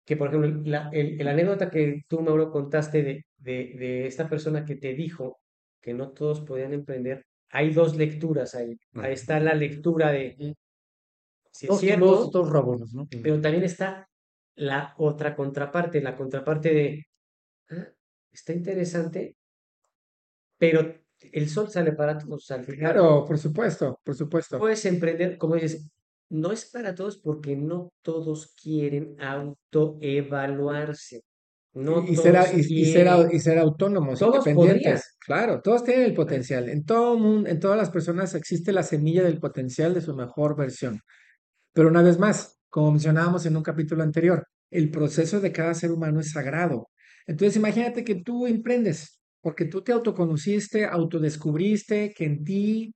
que, 0.06 0.18
por 0.18 0.30
ejemplo, 0.30 0.62
la, 0.66 0.90
el, 0.94 1.20
el 1.20 1.28
anécdota 1.28 1.70
que 1.70 2.02
tú, 2.08 2.22
Mauro, 2.22 2.52
contaste 2.52 3.04
de, 3.04 3.26
de, 3.38 3.74
de 3.78 4.08
esta 4.08 4.30
persona 4.30 4.66
que 4.66 4.76
te 4.76 4.94
dijo 4.94 5.40
que 5.82 5.94
no 5.94 6.12
todos 6.12 6.42
podían 6.42 6.74
emprender, 6.74 7.26
hay 7.50 7.74
dos 7.74 7.96
lecturas 7.96 8.56
ahí. 8.56 8.78
Ahí 8.96 9.14
está 9.14 9.40
la 9.40 9.54
lectura 9.54 10.12
de, 10.12 10.56
si 11.52 11.68
es 11.68 11.78
cierto, 11.78 12.06
dos, 12.06 12.32
dos 12.32 12.50
rabones, 12.50 12.94
¿no? 12.94 13.08
pero 13.24 13.40
también 13.40 13.64
está 13.64 14.08
la 14.56 14.94
otra 14.98 15.36
contraparte, 15.36 16.02
la 16.02 16.16
contraparte 16.16 16.74
de, 16.74 17.06
"Ah, 17.70 17.88
está 18.32 18.54
interesante, 18.54 19.36
pero 20.58 20.96
el 21.32 21.50
sol 21.50 21.70
sale 21.70 21.94
para 21.94 22.18
todos 22.18 22.50
al 22.52 22.64
final. 22.64 22.94
Claro, 22.94 23.26
por 23.26 23.38
supuesto, 23.38 24.00
por 24.04 24.16
supuesto. 24.16 24.60
Puedes 24.60 24.86
emprender, 24.86 25.38
como 25.38 25.56
dices, 25.56 25.90
no 26.30 26.52
es 26.52 26.66
para 26.66 26.96
todos 26.96 27.18
porque 27.18 27.56
no 27.56 27.90
todos 28.02 28.54
quieren 28.62 29.16
autoevaluarse. 29.20 31.22
No 31.74 32.04
Y, 32.08 32.16
ser, 32.16 32.38
y, 32.56 32.60
y 32.82 32.86
ser, 32.86 33.08
y 33.58 33.60
autónomos, 33.60 34.20
Todos 34.20 34.46
podrían. 34.46 34.78
independientes. 34.78 35.18
Claro, 35.20 35.62
todos 35.62 35.84
tienen 35.84 36.06
el 36.06 36.14
potencial. 36.14 36.70
En 36.70 36.86
todo 36.86 37.18
mundo, 37.20 37.50
en 37.50 37.60
todas 37.60 37.78
las 37.78 37.90
personas 37.90 38.34
existe 38.34 38.72
la 38.72 38.84
semilla 38.84 39.24
del 39.24 39.40
potencial 39.40 39.94
de 39.94 40.00
su 40.02 40.16
mejor 40.16 40.56
versión. 40.56 41.02
Pero 41.74 41.90
una 41.90 42.02
vez 42.02 42.18
más, 42.20 42.58
como 42.70 42.92
mencionábamos 42.92 43.46
en 43.46 43.58
un 43.58 43.64
capítulo 43.64 44.04
anterior, 44.04 44.46
el 44.72 44.90
proceso 44.92 45.42
de 45.42 45.52
cada 45.52 45.74
ser 45.74 45.92
humano 45.92 46.22
es 46.22 46.32
sagrado. 46.32 46.88
Entonces, 47.28 47.58
imagínate 47.58 48.04
que 48.06 48.16
tú 48.16 48.48
emprendes, 48.48 49.20
porque 49.42 49.66
tú 49.66 49.84
te 49.84 49.92
autoconociste, 49.92 50.86
autodescubriste 50.86 52.14
que 52.16 52.26
en 52.26 52.44
ti 52.44 52.94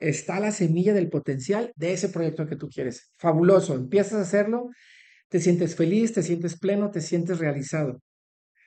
está 0.00 0.40
la 0.40 0.50
semilla 0.50 0.94
del 0.94 1.08
potencial 1.08 1.72
de 1.76 1.92
ese 1.92 2.08
proyecto 2.08 2.46
que 2.46 2.56
tú 2.56 2.68
quieres. 2.68 3.12
Fabuloso, 3.18 3.74
empiezas 3.74 4.14
a 4.14 4.22
hacerlo, 4.22 4.70
te 5.28 5.40
sientes 5.40 5.76
feliz, 5.76 6.12
te 6.12 6.22
sientes 6.22 6.58
pleno, 6.58 6.90
te 6.90 7.00
sientes 7.00 7.38
realizado. 7.38 8.00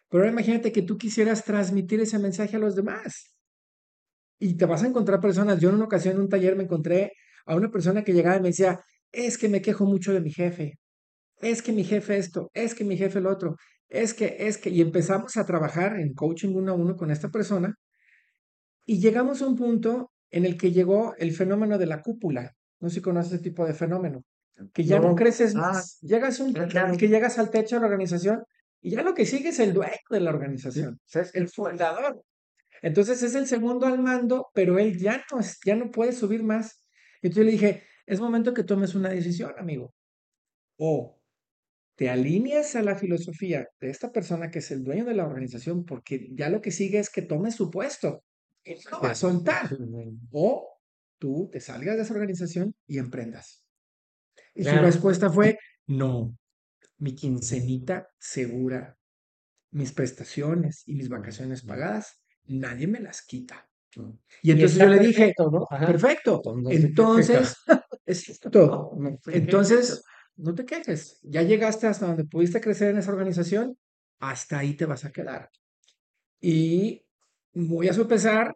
Pero 0.10 0.24
ahora 0.24 0.32
imagínate 0.32 0.72
que 0.72 0.84
tú 0.84 0.98
quisieras 0.98 1.44
transmitir 1.44 2.00
ese 2.00 2.20
mensaje 2.20 2.56
a 2.56 2.60
los 2.60 2.76
demás. 2.76 3.36
Y 4.40 4.56
te 4.56 4.66
vas 4.66 4.84
a 4.84 4.88
encontrar 4.88 5.20
personas. 5.20 5.60
Yo 5.60 5.70
en 5.70 5.76
una 5.76 5.86
ocasión 5.86 6.16
en 6.16 6.22
un 6.22 6.30
taller 6.30 6.56
me 6.56 6.64
encontré 6.64 7.14
a 7.46 7.56
una 7.56 7.72
persona 7.72 8.04
que 8.04 8.14
llegaba 8.14 8.38
y 8.38 8.42
me 8.42 8.50
decía, 8.50 8.80
es 9.12 9.38
que 9.38 9.50
me 9.50 9.62
quejo 9.62 9.86
mucho 9.86 10.14
de 10.14 10.22
mi 10.22 10.32
jefe, 10.32 10.80
es 11.38 11.62
que 11.62 11.74
mi 11.74 11.84
jefe 11.84 12.18
esto, 12.18 12.50
es 12.54 12.74
que 12.74 12.84
mi 12.84 12.98
jefe 12.98 13.20
el 13.20 13.28
otro, 13.28 13.56
es 13.90 14.14
que, 14.14 14.38
es 14.40 14.58
que, 14.58 14.70
y 14.70 14.82
empezamos 14.82 15.38
a 15.38 15.46
trabajar 15.46 16.00
en 16.00 16.14
coaching 16.14 16.56
uno 16.56 16.72
a 16.72 16.76
uno 16.76 16.96
con 16.96 17.12
esta 17.12 17.30
persona 17.30 17.76
y 18.86 19.00
llegamos 19.00 19.42
a 19.42 19.48
un 19.48 19.56
punto 19.56 20.13
en 20.34 20.46
el 20.46 20.58
que 20.58 20.72
llegó 20.72 21.16
el 21.18 21.32
fenómeno 21.32 21.78
de 21.78 21.86
la 21.86 22.02
cúpula. 22.02 22.56
No 22.80 22.90
sé 22.90 22.96
si 22.96 23.02
conoces 23.02 23.34
ese 23.34 23.44
tipo 23.44 23.66
de 23.66 23.74
fenómeno, 23.74 24.24
que 24.74 24.84
ya 24.84 25.00
no, 25.00 25.10
No. 25.10 25.16
creces 25.16 25.56
Ah, 25.56 25.60
más, 25.60 26.00
llegas 26.02 26.40
un 26.40 26.52
claro. 26.54 26.98
que 26.98 27.08
llegas 27.08 27.40
al 27.40 27.50
techo 27.50 27.76
de 27.76 27.82
la 27.82 27.88
organización 27.88 28.44
y 28.82 28.92
ya 28.92 29.04
lo 29.04 29.14
que 29.14 29.26
sigue 29.26 29.50
es 29.50 29.60
el 29.60 29.74
dueño 29.74 29.94
de 30.10 30.20
la 30.20 30.32
organización, 30.32 30.96
o 30.96 31.08
sea, 31.08 31.22
es 31.22 31.34
el 31.36 31.48
fundador. 31.50 32.22
Entonces 32.82 33.24
es 33.24 33.36
el 33.36 33.48
segundo 33.48 33.86
al 33.86 34.00
mando, 34.00 34.48
pero 34.54 34.78
él 34.80 34.98
ya 35.00 35.24
no, 35.32 35.40
es- 35.40 35.60
ya 35.66 35.76
no 35.76 35.90
puede 35.92 36.12
subir 36.12 36.44
más. 36.44 36.84
Entonces 37.22 37.38
yo 37.38 37.44
le 37.46 37.52
dije, 37.52 37.84
es 38.06 38.20
momento 38.20 38.54
que 38.54 38.64
tomes 38.66 38.96
una 38.96 39.10
decisión, 39.10 39.54
amigo. 39.58 39.94
O 40.78 41.20
te 41.96 42.10
alineas 42.10 42.76
a 42.76 42.82
la 42.82 42.96
filosofía 42.96 43.68
de 43.80 43.90
esta 43.92 44.12
persona 44.12 44.50
que 44.50 44.60
es 44.60 44.72
el 44.72 44.84
dueño 44.84 45.06
de 45.06 45.14
la 45.14 45.26
organización, 45.26 45.86
porque 45.86 46.28
ya 46.34 46.50
lo 46.50 46.60
que 46.60 46.72
sigue 46.72 46.98
es 47.00 47.10
que 47.10 47.22
tome 47.22 47.52
su 47.52 47.70
puesto. 47.70 48.24
Él 48.64 48.80
no 48.92 49.02
va 49.02 49.12
a 49.12 49.16
soltar. 49.16 49.70
O 50.32 50.80
tú 51.18 51.50
te 51.52 51.60
salgas 51.60 51.96
de 51.96 52.04
esa 52.04 52.14
organización 52.14 52.76
y 52.88 52.98
emprendas. 52.98 53.64
Y 54.56 54.64
su 54.64 54.76
respuesta 54.76 55.30
fue, 55.30 55.58
no, 55.88 56.38
mi 56.98 57.16
quincenita 57.16 58.08
segura, 58.20 58.98
mis 59.72 59.92
prestaciones 59.92 60.84
y 60.86 60.96
mis 60.96 61.10
vacaciones 61.10 61.64
pagadas, 61.64 62.22
nadie 62.46 62.88
me 62.88 63.00
las 63.00 63.26
quita. 63.26 63.68
Y 64.42 64.52
entonces 64.52 64.80
yo 64.80 64.88
le 64.88 65.00
dije, 65.00 65.34
perfecto, 65.36 65.52
¿no? 65.52 65.68
Perfecto, 65.68 66.42
Entonces, 66.46 66.66
¿de 66.66 66.80
qué 66.80 66.88
entonces, 66.88 67.56
es 68.06 68.42
no, 68.54 69.20
Entonces, 69.28 70.04
no 70.36 70.56
te 70.56 70.66
quejes. 70.66 71.20
Ya 71.24 71.42
llegaste 71.44 71.88
hasta 71.88 72.08
donde 72.08 72.26
pudiste 72.26 72.60
crecer 72.60 72.90
en 72.90 72.98
esa 72.98 73.12
organización, 73.12 73.78
hasta 74.20 74.60
ahí 74.60 74.76
te 74.76 74.86
vas 74.86 75.06
a 75.06 75.12
quedar. 75.12 75.50
Y 76.40 77.03
muy 77.54 77.88
a 77.88 77.94
su 77.94 78.08
pesar, 78.08 78.56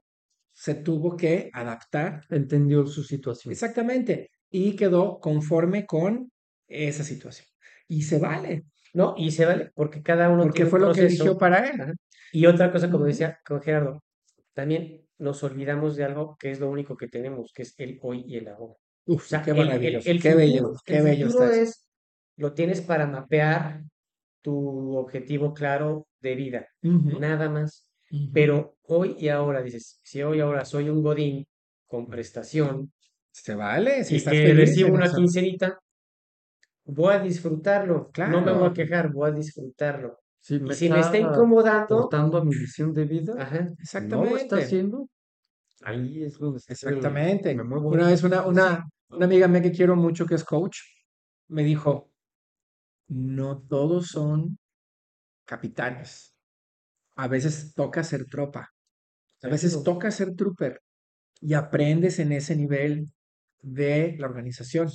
se 0.53 0.75
tuvo 0.75 1.15
que 1.15 1.49
adaptar 1.53 2.23
entendió 2.29 2.85
su 2.87 3.03
situación. 3.03 3.51
exactamente 3.51 4.31
y 4.49 4.75
quedó 4.75 5.19
conforme 5.19 5.85
con 5.85 6.31
esa 6.67 7.03
situación. 7.03 7.47
Y 7.87 8.01
se 8.03 8.19
vale, 8.19 8.63
No, 8.93 9.13
y 9.17 9.31
se 9.31 9.45
vale, 9.45 9.71
porque 9.75 10.01
cada 10.01 10.29
uno 10.29 10.43
porque 10.43 10.53
tiene 10.53 10.65
un 10.65 10.71
fue 10.71 10.79
lo 10.79 10.93
que 10.93 11.01
eligió 11.01 11.37
para 11.37 11.67
él. 11.69 11.81
Ajá. 11.81 11.93
Y 12.31 12.45
otra 12.45 12.71
cosa, 12.71 12.89
como 12.89 13.05
decía 13.05 13.39
con 13.45 13.61
Gerardo, 13.61 14.03
también 14.53 15.07
nos 15.17 15.43
olvidamos 15.43 15.95
de 15.95 16.03
algo 16.05 16.35
que 16.39 16.51
es 16.51 16.59
lo 16.59 16.69
único 16.69 16.95
que 16.97 17.07
tenemos, 17.07 17.51
que 17.53 17.63
es 17.63 17.73
el 17.77 17.99
hoy 18.01 18.23
y 18.27 18.37
el 18.37 18.47
ahora. 18.49 18.73
O 18.73 18.79
Uf, 19.05 19.27
sea, 19.27 19.41
qué 19.43 19.51
el, 19.51 19.57
el- 19.59 19.67
maravilloso, 19.67 20.09
el 20.09 20.21
qué 20.21 20.35
bello, 20.35 20.73
qué 20.85 20.97
el 20.97 21.03
bello 21.03 21.27
futuro 21.27 21.51
es, 21.51 21.87
lo 22.35 22.53
tienes 22.53 22.81
para 22.81 23.07
mapear 23.07 23.83
tu 24.41 24.95
objetivo 24.97 25.53
claro 25.53 26.07
de 26.21 26.35
vida, 26.35 26.67
nada 26.81 27.49
más. 27.49 27.87
Pero 28.31 28.77
hoy 28.83 29.15
y 29.19 29.29
ahora, 29.29 29.61
dices, 29.63 29.99
si 30.03 30.21
hoy 30.23 30.37
y 30.39 30.41
ahora 30.41 30.65
soy 30.65 30.89
un 30.89 31.01
godín 31.03 31.45
con 31.87 32.07
prestación 32.07 32.91
Se 33.31 33.55
vale, 33.55 34.03
si 34.03 34.15
y 34.15 34.17
estás 34.17 34.41
que 34.41 34.41
feliz 34.41 34.61
recibo 34.61 34.93
una 34.93 35.13
eso. 35.13 35.15
quincenita, 35.15 35.79
voy 36.85 37.13
a 37.13 37.19
disfrutarlo, 37.19 38.15
no 38.23 38.41
me 38.41 38.51
voy 38.53 38.69
a 38.69 38.73
Claro. 38.73 38.73
quejar, 38.73 39.11
voy 39.11 39.29
a 39.29 39.33
disfrutarlo. 39.33 40.19
Si 40.41 40.59
Y 40.63 40.71
me 40.71 40.73
si 40.73 40.89
me 40.89 40.99
está 40.99 41.17
está 41.17 41.17
incomodando, 41.17 42.43
mi 42.43 42.55
visión 42.55 42.93
de 42.93 43.05
vida, 43.05 43.33
ajá, 43.37 43.67
no 43.97 44.25
lo 44.25 44.35
está 44.35 44.57
Exactamente. 44.57 44.57
haciendo, 44.57 45.09
ahí 45.81 46.23
es 46.23 46.37
donde 46.39 46.59
está 46.59 46.73
Exactamente. 46.73 47.53
me 47.53 47.63
muevo. 47.63 47.89
Una 47.89 48.07
vez 48.07 48.23
una, 48.23 48.45
una, 48.45 48.85
una 49.09 49.25
amiga 49.25 49.47
mía 49.47 49.61
que 49.61 49.71
quiero 49.71 49.95
mucho, 49.95 50.25
que 50.25 50.35
es 50.35 50.43
coach, 50.43 50.77
me 51.49 51.63
dijo, 51.63 52.11
no 53.09 53.61
todos 53.67 54.07
son 54.09 54.59
capitanes. 55.45 56.37
A 57.17 57.27
veces 57.27 57.74
toca 57.75 58.03
ser 58.03 58.25
tropa. 58.25 58.69
A 59.43 59.50
veces 59.50 59.83
toca 59.83 60.12
ser 60.12 60.36
trooper. 60.36 60.79
Y 61.41 61.53
aprendes 61.53 62.19
en 62.19 62.31
ese 62.31 62.55
nivel 62.55 63.05
de 63.62 64.15
la 64.17 64.27
organización. 64.27 64.89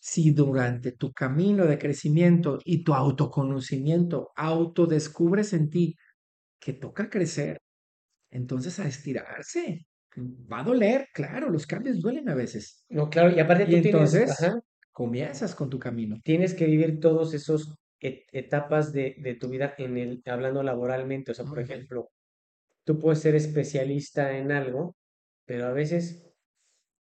Si 0.00 0.30
durante 0.32 0.92
tu 0.92 1.12
camino 1.12 1.66
de 1.66 1.78
crecimiento 1.78 2.58
y 2.64 2.84
tu 2.84 2.94
autoconocimiento 2.94 4.30
autodescubres 4.36 5.52
en 5.52 5.68
ti 5.70 5.96
que 6.60 6.74
toca 6.74 7.10
crecer, 7.10 7.58
entonces 8.30 8.78
a 8.80 8.86
estirarse. 8.88 9.86
Va 10.52 10.60
a 10.60 10.64
doler, 10.64 11.06
claro, 11.14 11.50
los 11.50 11.66
cambios 11.66 12.00
duelen 12.00 12.28
a 12.28 12.34
veces. 12.34 12.84
no, 12.90 13.08
claro, 13.08 13.34
y 13.34 13.40
aparte 13.40 13.64
Y 13.64 13.76
tú 13.76 13.82
tienes, 13.82 14.14
entonces 14.14 14.52
comienzas 14.92 15.54
con 15.54 15.70
tu 15.70 15.78
camino. 15.78 16.16
tienes 16.24 16.54
que 16.54 16.66
vivir 16.66 16.98
todos 17.00 17.34
esos 17.34 17.74
et- 18.00 18.26
etapas 18.32 18.92
de, 18.92 19.16
de 19.18 19.34
tu 19.34 19.48
vida 19.48 19.74
en 19.78 19.96
el, 19.96 20.22
hablando 20.26 20.62
laboralmente. 20.62 21.32
O 21.32 21.34
sea, 21.34 21.44
por 21.44 21.58
ejemplo, 21.60 22.10
tú 22.84 22.98
puedes 22.98 23.20
ser 23.20 23.34
especialista 23.34 24.36
en 24.36 24.52
algo, 24.52 24.96
pero 25.44 25.66
a 25.66 25.72
veces 25.72 26.22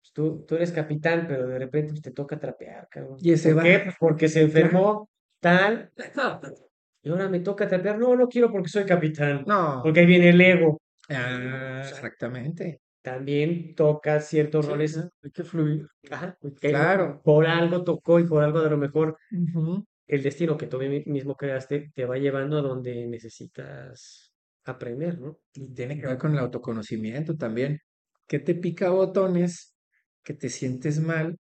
pues, 0.02 0.14
tú, 0.14 0.46
tú 0.48 0.56
eres 0.56 0.72
capitán, 0.72 1.26
pero 1.28 1.48
de 1.48 1.60
repente 1.60 1.90
pues, 1.92 2.02
te 2.02 2.12
toca 2.12 2.40
trapear, 2.40 2.88
cabrón. 2.90 3.18
Y 3.20 3.32
ese 3.34 3.50
¿Por 3.54 3.60
va. 3.60 3.64
qué? 3.64 3.80
Pues 3.86 3.96
porque 4.00 4.28
se 4.28 4.42
enfermó 4.42 5.10
tal, 5.40 5.92
y 7.04 7.10
ahora 7.10 7.30
me 7.30 7.40
toca 7.42 7.68
trapear. 7.68 7.98
No, 8.00 8.16
no 8.16 8.28
quiero 8.28 8.52
porque 8.52 8.70
soy 8.70 8.86
capitán, 8.86 9.44
No. 9.48 9.82
porque 9.84 10.02
ahí 10.02 10.06
viene 10.06 10.30
el 10.30 10.42
ego. 10.42 10.82
Ah, 11.10 11.84
exactamente. 11.88 12.82
También 13.02 13.74
toca 13.76 14.20
ciertos 14.20 14.66
Sí, 14.66 14.72
roles. 14.72 14.98
Hay 15.24 15.32
que 15.32 15.44
fluir. 15.46 15.88
Ajá, 16.12 16.38
que 16.60 16.70
Claro. 16.70 17.22
Por 17.24 17.48
algo 17.48 17.84
tocó 17.86 18.20
y 18.20 18.28
por 18.28 18.44
algo 18.44 18.60
de 18.62 18.70
lo 18.70 18.78
mejor 18.78 19.18
Ujú. 19.32 19.86
El 20.08 20.24
destino 20.24 20.58
que 20.58 20.68
tú 20.68 20.80
mi- 20.80 21.04
mismo 21.06 21.36
creaste 21.36 21.92
te 21.96 22.06
va 22.06 22.18
llevando 22.18 22.58
a 22.58 22.62
donde 22.62 23.08
necesitas 23.08 24.34
aprender, 24.66 25.20
¿no? 25.20 25.40
Y 25.54 25.74
tiene 25.74 26.00
que 26.00 26.08
ver 26.08 26.18
con 26.18 26.34
el 26.34 26.40
autoconocimiento 26.40 27.36
también. 27.38 27.80
¿Qué 28.28 28.40
te 28.40 28.56
pica 28.56 28.90
botones? 28.90 29.76
Que 30.24 30.34
te 30.34 30.50
sientes 30.50 31.00
mal 31.00 31.38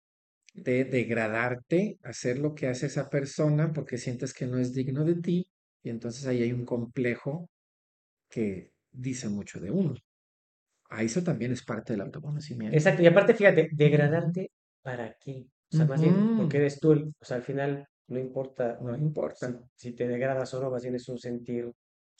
de 0.53 0.85
degradarte, 0.85 1.99
hacer 2.03 2.39
lo 2.39 2.55
que 2.55 2.67
hace 2.67 2.87
esa 2.87 3.09
persona 3.09 3.73
porque 3.73 3.97
sientes 3.97 4.33
que 4.33 4.47
no 4.47 4.59
es 4.59 4.73
digno 4.73 5.05
de 5.05 5.15
ti 5.15 5.47
y 5.83 5.89
entonces 5.89 6.25
ahí 6.27 6.43
hay 6.43 6.53
un 6.53 6.65
complejo 6.65 7.49
que 8.29 8.71
dice 8.91 9.29
mucho 9.29 9.59
de 9.61 9.71
uno. 9.71 9.95
A 10.89 11.03
eso 11.03 11.21
también 11.23 11.51
es 11.51 11.63
parte 11.65 11.93
del 11.93 12.01
autoconocimiento. 12.03 12.75
Exacto, 12.77 13.01
y 13.03 13.07
aparte, 13.07 13.33
fíjate, 13.35 13.69
degradarte, 13.73 14.51
¿para 14.81 15.15
qué? 15.19 15.45
O 15.69 15.75
sea, 15.75 15.85
más 15.85 16.01
bien, 16.01 16.31
porque 16.35 16.57
eres 16.57 16.79
tú, 16.79 16.91
el- 16.93 17.13
o 17.19 17.25
sea, 17.25 17.37
al 17.37 17.43
final 17.43 17.87
no 18.07 18.19
importa 18.19 18.79
No 18.79 18.95
si, 18.95 19.05
importa. 19.07 19.69
si 19.75 19.93
te 19.93 20.07
degradas 20.07 20.53
o 20.53 20.61
no, 20.61 20.71
más 20.71 20.83
bien 20.83 20.95
es 20.95 21.07
un 21.09 21.17
sentir 21.19 21.71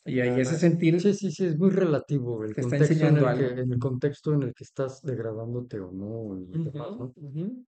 Y 0.06 0.20
ahí 0.20 0.40
ese 0.40 0.58
sentir 0.58 1.00
Sí, 1.02 1.14
sí, 1.14 1.32
sí, 1.32 1.46
es 1.46 1.58
muy 1.58 1.70
relativo 1.70 2.44
el 2.44 2.54
Te 2.54 2.62
está 2.62 2.76
contexto 2.76 3.06
en 3.08 3.18
enseñando 3.18 3.26
el 3.26 3.34
que, 3.34 3.46
algo. 3.46 3.62
en 3.62 3.72
el 3.72 3.80
contexto 3.80 4.34
en 4.34 4.44
el 4.44 4.54
que 4.54 4.64
estás 4.64 5.02
degradándote 5.02 5.80
o 5.80 5.92
no 5.92 6.38
y 6.40 6.46
demás, 6.64 6.98
¿no? 6.98 7.14
ujú, 7.16 7.66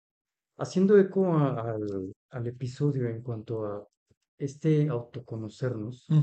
Haciendo 0.59 0.99
eco 0.99 1.27
a- 1.35 1.73
al, 1.73 2.13
al 2.31 2.47
episodio 2.47 3.09
en 3.09 3.23
cuanto 3.23 3.65
a 3.67 3.87
este 4.39 4.89
autoconocernos, 4.89 6.15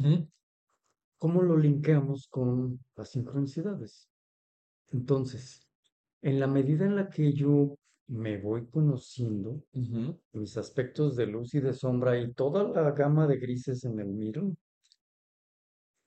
¿cómo 1.18 1.42
lo 1.42 1.58
linkeamos 1.58 2.28
con 2.30 2.80
las 2.96 3.10
sincronicidades? 3.12 4.10
Entonces, 4.92 5.62
en 6.22 6.40
la 6.40 6.48
medida 6.48 6.86
en 6.86 6.96
la 6.98 7.10
que 7.10 7.34
yo 7.34 7.76
me 8.08 8.38
voy 8.38 8.66
conociendo, 8.68 9.64
mis 10.34 10.58
aspectos 10.58 11.16
de 11.16 11.28
luz 11.28 11.54
y 11.56 11.60
de 11.60 11.74
sombra 11.74 12.18
y 12.20 12.34
toda 12.34 12.64
la 12.64 12.92
gama 12.92 13.28
de 13.28 13.38
grises 13.38 13.84
en 13.84 14.00
el 14.00 14.08
mirror, 14.08 14.54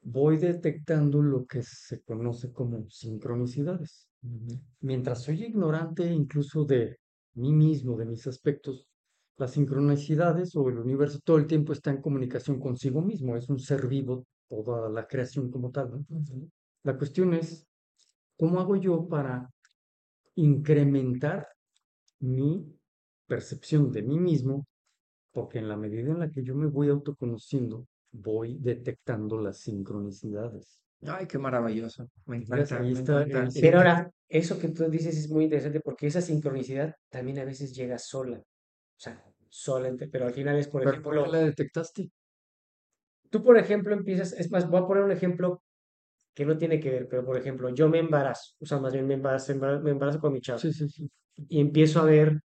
voy 0.02 0.38
detectando 0.38 1.22
lo 1.22 1.46
que 1.46 1.62
se 1.62 2.00
conoce 2.02 2.52
como 2.52 2.88
sincronicidades. 2.88 4.08
Mientras 4.80 5.22
soy 5.22 5.44
ignorante 5.44 6.10
incluso 6.10 6.64
de 6.64 6.98
mí 7.34 7.52
mismo, 7.52 7.96
de 7.96 8.06
mis 8.06 8.26
aspectos, 8.26 8.86
las 9.36 9.52
sincronicidades 9.52 10.54
o 10.56 10.68
el 10.68 10.78
universo 10.78 11.18
todo 11.22 11.38
el 11.38 11.46
tiempo 11.46 11.72
está 11.72 11.90
en 11.90 12.00
comunicación 12.00 12.58
consigo 12.58 13.00
mismo, 13.02 13.36
es 13.36 13.48
un 13.48 13.58
ser 13.58 13.86
vivo, 13.86 14.26
toda 14.48 14.88
la 14.90 15.06
creación 15.06 15.50
como 15.50 15.70
tal, 15.70 15.90
¿no? 15.90 16.04
La 16.82 16.96
cuestión 16.96 17.34
es, 17.34 17.66
¿cómo 18.38 18.58
hago 18.58 18.76
yo 18.76 19.06
para 19.06 19.50
incrementar 20.34 21.46
mi 22.20 22.78
percepción 23.26 23.90
de 23.92 24.02
mí 24.02 24.18
mismo? 24.18 24.66
Porque 25.32 25.58
en 25.58 25.68
la 25.68 25.76
medida 25.76 26.10
en 26.10 26.18
la 26.18 26.30
que 26.30 26.42
yo 26.42 26.54
me 26.54 26.66
voy 26.66 26.88
autoconociendo, 26.88 27.86
voy 28.12 28.58
detectando 28.58 29.40
las 29.40 29.58
sincronicidades. 29.58 30.80
Ay, 31.02 31.26
qué 31.26 31.38
maravilloso. 31.38 32.08
Me 32.26 32.38
encanta, 32.38 32.80
me. 32.80 33.48
Pero 33.60 33.78
ahora, 33.78 34.10
eso 34.28 34.58
que 34.58 34.68
tú 34.68 34.88
dices 34.90 35.16
es 35.16 35.30
muy 35.30 35.44
interesante 35.44 35.80
porque 35.80 36.06
esa 36.06 36.20
sincronicidad 36.20 36.94
también 37.08 37.38
a 37.38 37.44
veces 37.44 37.74
llega 37.74 37.98
sola. 37.98 38.38
O 38.38 39.02
sea, 39.02 39.24
sola, 39.48 39.90
pero 40.12 40.26
al 40.26 40.32
final 40.32 40.58
es, 40.58 40.68
por 40.68 40.82
¿Pero 40.82 41.02
por 41.02 41.14
qué 41.14 41.20
ejemplo, 41.20 41.38
la 41.38 41.44
detectaste? 41.46 42.10
tú, 43.30 43.42
por 43.42 43.56
ejemplo, 43.56 43.94
empiezas, 43.94 44.32
es 44.32 44.50
más, 44.50 44.68
voy 44.68 44.80
a 44.80 44.86
poner 44.86 45.04
un 45.04 45.12
ejemplo 45.12 45.62
que 46.34 46.44
no 46.46 46.56
tiene 46.58 46.80
que 46.80 46.90
ver, 46.90 47.08
pero 47.08 47.24
por 47.24 47.36
ejemplo, 47.36 47.68
yo 47.70 47.88
me 47.88 47.98
embarazo, 47.98 48.54
o 48.60 48.66
sea, 48.66 48.78
más 48.78 48.92
bien 48.92 49.06
me 49.06 49.14
embarazo, 49.14 49.52
embara- 49.52 49.80
me 49.80 49.90
embarazo 49.90 50.20
con 50.20 50.32
mi 50.32 50.40
chavo 50.40 50.58
Sí, 50.58 50.72
sí, 50.72 50.88
sí. 50.88 51.10
y 51.48 51.60
empiezo 51.60 52.00
a 52.00 52.04
ver, 52.04 52.40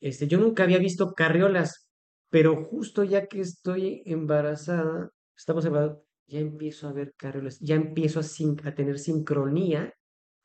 este, 0.00 0.26
yo 0.28 0.38
nunca 0.38 0.64
había 0.64 0.78
visto 0.78 1.14
carriolas, 1.14 1.90
pero 2.30 2.64
justo 2.66 3.04
ya 3.04 3.26
que 3.26 3.40
estoy 3.40 4.02
embarazada, 4.06 5.10
estamos 5.36 5.64
embarazados, 5.64 6.02
ya 6.26 6.40
empiezo 6.40 6.88
a 6.88 6.92
ver 6.92 7.14
carriolas, 7.16 7.58
ya 7.60 7.74
empiezo 7.76 8.20
a, 8.20 8.22
sin- 8.22 8.56
a 8.66 8.74
tener 8.74 8.98
sincronía 8.98 9.94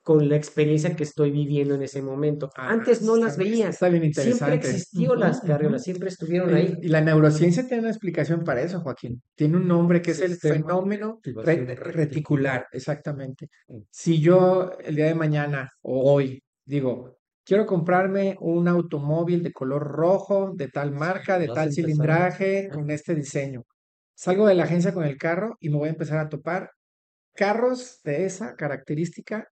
con 0.04 0.28
la 0.28 0.36
experiencia 0.36 0.96
que 0.96 1.04
estoy 1.04 1.32
viviendo 1.32 1.76
en 1.76 1.82
ese 1.82 2.02
momento. 2.02 2.50
Ah, 2.58 2.70
Antes 2.70 3.02
no 3.02 3.16
las 3.16 3.38
veía, 3.38 3.70
Está 3.70 3.88
bien 3.88 4.14
siempre 4.14 4.56
interesante. 4.56 4.70
existió 4.70 5.12
Ujú, 5.12 5.20
las 5.20 5.40
carriolas, 5.40 5.84
siempre 5.84 6.10
estuvieron 6.10 6.54
ahí. 6.54 6.78
Y, 6.82 6.90
la 6.90 7.00
neurociencia 7.02 7.66
tiene 7.66 7.84
una 7.84 7.90
explicación 7.90 8.44
para 8.44 8.62
eso, 8.62 8.82
Joaquín. 8.82 9.24
Tiene 9.36 9.58
un 9.58 9.68
nombre 9.68 10.02
que 10.02 10.12
es 10.12 10.20
el 10.20 10.36
fenómeno 10.36 11.20
reticular. 11.24 12.68
exactamente. 12.72 13.50
Mm. 13.68 13.80
Si 13.90 14.20
yo 14.20 14.72
el 14.84 14.96
día 14.96 15.06
de 15.06 15.16
mañana 15.16 15.70
o 15.82 16.12
hoy 16.14 16.44
digo, 16.66 17.18
quiero 17.46 17.66
comprarme 17.66 18.36
un 18.42 18.68
automóvil 18.68 19.42
de 19.42 19.54
color 19.54 19.84
rojo, 19.84 20.52
de 20.54 20.68
tal 20.68 20.92
marca, 20.92 21.40
de 21.40 21.48
tal 21.48 21.72
cilindraje, 21.72 22.70
con 22.70 22.92
este 22.92 23.16
diseño. 23.16 23.64
Salgo 24.16 24.48
de 24.48 24.56
la 24.56 24.64
agencia 24.64 24.94
con 24.94 25.06
el 25.06 25.18
carro 25.18 25.56
y 25.62 25.70
me 25.70 25.78
voy 25.78 25.88
a 25.88 25.92
empezar 25.94 26.20
a 26.20 26.30
topar 26.30 26.72
carros 27.34 28.02
de 28.04 28.26
esa 28.26 28.56
característica 28.56 29.48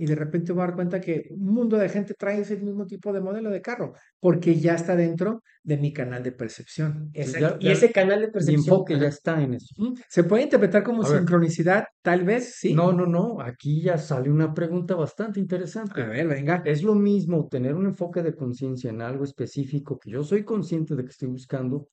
y 0.00 0.06
de 0.06 0.14
repente 0.14 0.52
me 0.52 0.56
voy 0.58 0.62
a 0.62 0.66
dar 0.68 0.76
cuenta 0.76 1.00
que 1.00 1.26
un 1.32 1.52
mundo 1.52 1.76
de 1.76 1.88
gente 1.88 2.14
trae 2.14 2.40
ese 2.40 2.56
mismo 2.56 2.86
tipo 2.86 3.12
de 3.12 3.20
modelo 3.20 3.50
de 3.50 3.60
carro, 3.60 3.92
porque 4.20 4.54
ya 4.58 4.74
está 4.76 4.94
dentro 4.96 5.42
de 5.64 5.76
mi 5.76 5.92
canal 5.92 6.22
de 6.22 6.32
percepción. 6.32 7.10
Exacto. 7.12 7.40
ya- 7.40 7.56
Y 7.60 7.64
ya- 7.66 7.72
ese 7.72 7.92
canal 7.92 8.20
de 8.20 8.26
Mi 8.28 8.32
percepción, 8.32 8.60
enfoque 8.74 8.98
ya 8.98 9.08
está 9.08 9.42
en 9.42 9.54
eso. 9.54 9.74
¿Se 10.08 10.22
puede 10.24 10.44
interpretar 10.44 10.82
como 10.84 11.02
A 11.04 11.08
ver. 11.08 11.18
sincronicidad? 11.18 11.84
Tal 12.00 12.22
vez, 12.24 12.54
sí. 12.54 12.72
No, 12.74 12.92
no, 12.92 13.06
no. 13.06 13.40
Aquí 13.40 13.82
ya 13.82 13.98
sale 13.98 14.30
una 14.30 14.54
pregunta 14.54 14.94
bastante 14.94 15.40
interesante. 15.40 16.00
A 16.00 16.06
ver, 16.06 16.28
venga. 16.28 16.62
Es 16.64 16.82
lo 16.82 16.94
mismo 16.94 17.48
tener 17.48 17.74
un 17.74 17.86
enfoque 17.86 18.22
de 18.22 18.34
conciencia 18.34 18.88
en 18.90 19.02
algo 19.02 19.24
específico 19.24 19.98
que 19.98 20.10
yo 20.12 20.22
soy 20.22 20.44
consciente 20.44 20.94
de 20.94 21.02
que 21.04 21.10
estoy 21.10 21.28
buscando 21.28 21.88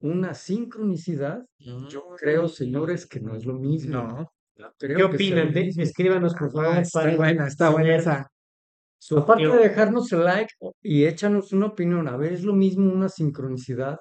una 0.00 0.34
sincronicidad. 0.34 1.44
Yo 1.58 1.86
creo, 2.18 2.48
señores, 2.48 3.06
que 3.06 3.20
no 3.20 3.34
es 3.34 3.44
lo 3.46 3.54
mismo. 3.54 3.92
No. 4.02 4.32
¿Qué 4.78 4.86
creo 4.86 4.98
lo 4.98 5.06
opinan? 5.14 5.52
De- 5.52 5.68
escríbanos, 5.78 6.34
por 6.34 6.50
favor, 6.52 6.66
Ah, 6.76 6.80
está 6.80 7.16
buena, 7.16 7.46
está 7.46 7.70
buena 7.70 7.96
esa. 7.96 8.26
su 9.00 9.18
Aparte 9.18 9.46
de 9.46 9.56
dejarnos 9.68 10.12
el 10.12 10.24
like 10.24 10.52
y 10.82 11.04
échanos 11.04 11.52
una 11.52 11.66
opinión, 11.66 12.08
a 12.08 12.16
ver, 12.16 12.32
es 12.32 12.42
lo 12.44 12.52
mismo 12.54 12.92
una 12.92 13.08
sincronicidad 13.08 13.98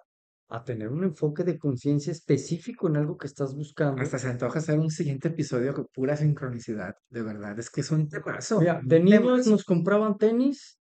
a 0.50 0.64
tener 0.64 0.88
un 0.88 1.04
enfoque 1.04 1.44
de 1.44 1.58
conciencia 1.60 2.12
específico 2.12 2.88
en 2.88 2.98
algo 2.98 3.18
que 3.18 3.28
estás 3.28 3.54
buscando. 3.54 4.02
Hasta 4.02 4.18
se 4.18 4.30
antoja 4.30 4.60
hacer 4.60 4.80
un 4.80 4.90
siguiente 4.90 5.28
episodio 5.28 5.74
con 5.74 5.88
pura 5.94 6.16
sincronicidad, 6.16 6.96
de 7.10 7.22
verdad. 7.22 7.60
Es 7.60 7.70
que 7.70 7.82
es 7.82 7.92
un 7.92 8.08
temazo. 8.08 8.60
Mira, 8.62 8.80
de 8.84 9.00
niños 9.02 9.46
nos 9.48 9.64
compraban 9.66 10.18
tenis, 10.18 10.80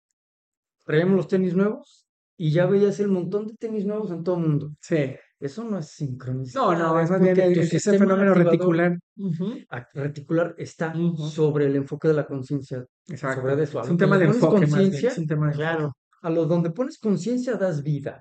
traíamos 0.85 1.17
los 1.17 1.29
tenis 1.29 1.55
nuevos 1.55 2.07
y 2.37 2.51
ya 2.53 2.67
veías 2.67 2.99
el 3.01 3.09
montón 3.09 3.47
de 3.47 3.55
tenis 3.55 3.87
nuevos 3.87 4.11
en 4.11 4.25
todo 4.25 4.37
el 4.39 4.43
mundo. 4.43 4.71
Sí. 4.81 5.15
Eso 5.43 5.65
no 5.65 5.79
es 5.79 5.89
sincronicidad. 5.91 6.61
No, 6.63 6.79
no, 6.79 7.01
es 7.01 7.11
más 7.11 7.21
bien 7.21 7.39
ese 7.41 7.99
fenómeno 7.99 8.33
reticular. 8.33 8.97
Ujú, 9.17 9.55
ac- 9.71 9.89
reticular 9.95 10.55
está 10.57 10.95
sobre 11.31 11.67
el 11.67 11.75
enfoque 11.77 12.07
de 12.09 12.15
la 12.15 12.27
conciencia. 12.27 12.85
Exacto. 13.09 13.41
Sobre 13.43 13.63
eso, 13.63 13.79
a 13.79 13.83
Es 13.83 13.89
lo 13.89 13.93
un 13.95 13.99
tema 13.99 14.19
de 14.19 14.25
enfoque 14.27 14.61
más 14.61 14.61
bien. 14.61 14.71
conciencia, 14.71 15.09
Es 15.11 15.19
un 15.19 15.27
tema 15.27 15.49
de 15.49 15.55
Claro. 15.55 15.93
A 16.23 16.31
los 16.31 16.49
donde 16.49 16.71
pones 16.71 16.99
conciencia 17.01 17.57
das 17.57 17.83
vida. 17.83 18.21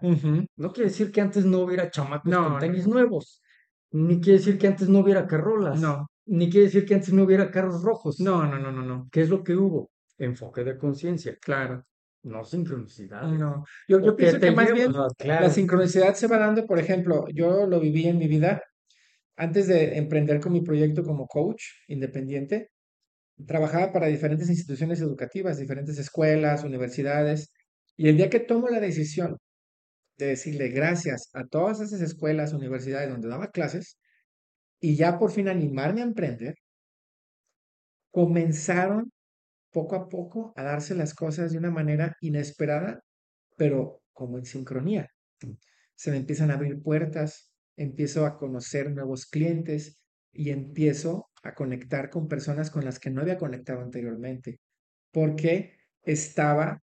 No 0.58 0.72
quiere 0.74 0.90
decir 0.90 1.12
que 1.12 1.22
antes 1.22 1.46
no 1.46 1.60
hubiera 1.60 1.92
chamacos 1.92 2.32
No, 2.32 2.50
con 2.50 2.60
tenis 2.60 2.88
no. 2.88 2.94
nuevos. 2.96 3.42
Ni 3.92 4.20
quiere 4.20 4.40
decir 4.40 4.58
que 4.58 4.66
antes 4.68 4.90
no 4.90 5.00
hubiera 5.00 5.28
carrolas. 5.28 5.80
No. 5.80 6.08
Ni 6.26 6.50
quiere 6.50 6.66
decir 6.66 6.86
que 6.88 6.96
antes 6.96 7.14
no 7.14 7.24
hubiera 7.24 7.52
carros 7.52 7.84
rojos. 7.84 8.20
No, 8.20 8.48
no, 8.48 8.58
no, 8.58 8.72
no, 8.72 8.82
no. 8.82 9.08
¿Qué 9.12 9.22
es 9.22 9.30
lo 9.30 9.44
que 9.44 9.56
hubo? 9.56 9.92
Enfoque 10.18 10.64
de 10.64 10.78
conciencia, 10.80 11.38
Claro. 11.40 11.84
No 12.24 12.44
sincronicidad. 12.44 13.24
No. 13.24 13.64
Yo, 13.88 14.00
yo 14.00 14.16
pienso 14.16 14.40
que 14.40 14.52
más 14.52 14.72
bien 14.74 14.92
Claro. 15.18 15.46
la 15.46 15.50
sincronicidad 15.50 16.14
se 16.16 16.28
va 16.28 16.38
dando, 16.38 16.66
por 16.66 16.80
ejemplo, 16.80 17.26
yo 17.34 17.66
lo 17.68 17.80
viví 17.80 18.08
en 18.08 18.18
mi 18.18 18.28
vida 18.28 18.62
antes 19.38 19.68
de 19.68 19.98
emprender 19.98 20.40
con 20.40 20.54
mi 20.54 20.62
proyecto 20.62 21.04
como 21.04 21.28
coach 21.28 21.64
independiente. 21.88 22.70
Trabajaba 23.48 23.92
para 23.92 24.08
diferentes 24.08 24.50
instituciones 24.50 25.02
educativas, 25.02 25.58
diferentes 25.58 25.98
escuelas, 25.98 26.64
universidades, 26.64 27.52
y 27.98 28.10
el 28.10 28.18
día 28.18 28.30
que 28.30 28.40
tomo 28.40 28.70
la 28.70 28.80
decisión 28.80 29.38
de 30.18 30.28
decirle 30.28 30.70
gracias 30.70 31.30
a 31.34 31.46
todas 31.46 31.82
esas 31.82 32.02
escuelas, 32.02 32.54
universidades 32.54 33.10
donde 33.10 33.28
daba 33.30 33.50
clases, 33.52 33.98
y 34.82 34.96
ya 34.96 35.18
por 35.20 35.32
fin 35.32 35.48
animarme 35.50 36.02
a 36.02 36.06
emprender, 36.06 36.56
comenzaron 38.12 39.12
poco 39.72 39.96
a 39.96 40.08
poco 40.10 40.54
a 40.56 40.64
darse 40.64 40.96
las 40.96 41.14
cosas 41.14 41.52
de 41.52 41.58
una 41.58 41.72
manera 41.72 42.16
inesperada, 42.22 43.02
pero 43.58 44.02
como 44.14 44.38
en 44.38 44.46
sincronía. 44.46 45.08
Se 45.96 46.12
me 46.12 46.18
empiezan 46.18 46.52
a 46.52 46.56
abrir 46.56 46.82
puertas, 46.82 47.52
empiezo 47.78 48.26
a 48.26 48.38
conocer 48.38 48.92
nuevos 48.92 49.26
clientes 49.26 50.02
y 50.34 50.50
empiezo 50.50 51.30
a 51.44 51.54
conectar 51.54 52.10
con 52.10 52.28
personas 52.28 52.70
con 52.70 52.86
las 52.86 53.00
que 53.00 53.10
no 53.10 53.22
había 53.22 53.38
conectado 53.38 53.82
anteriormente, 53.82 54.60
porque 55.12 55.74
estaba 56.04 56.82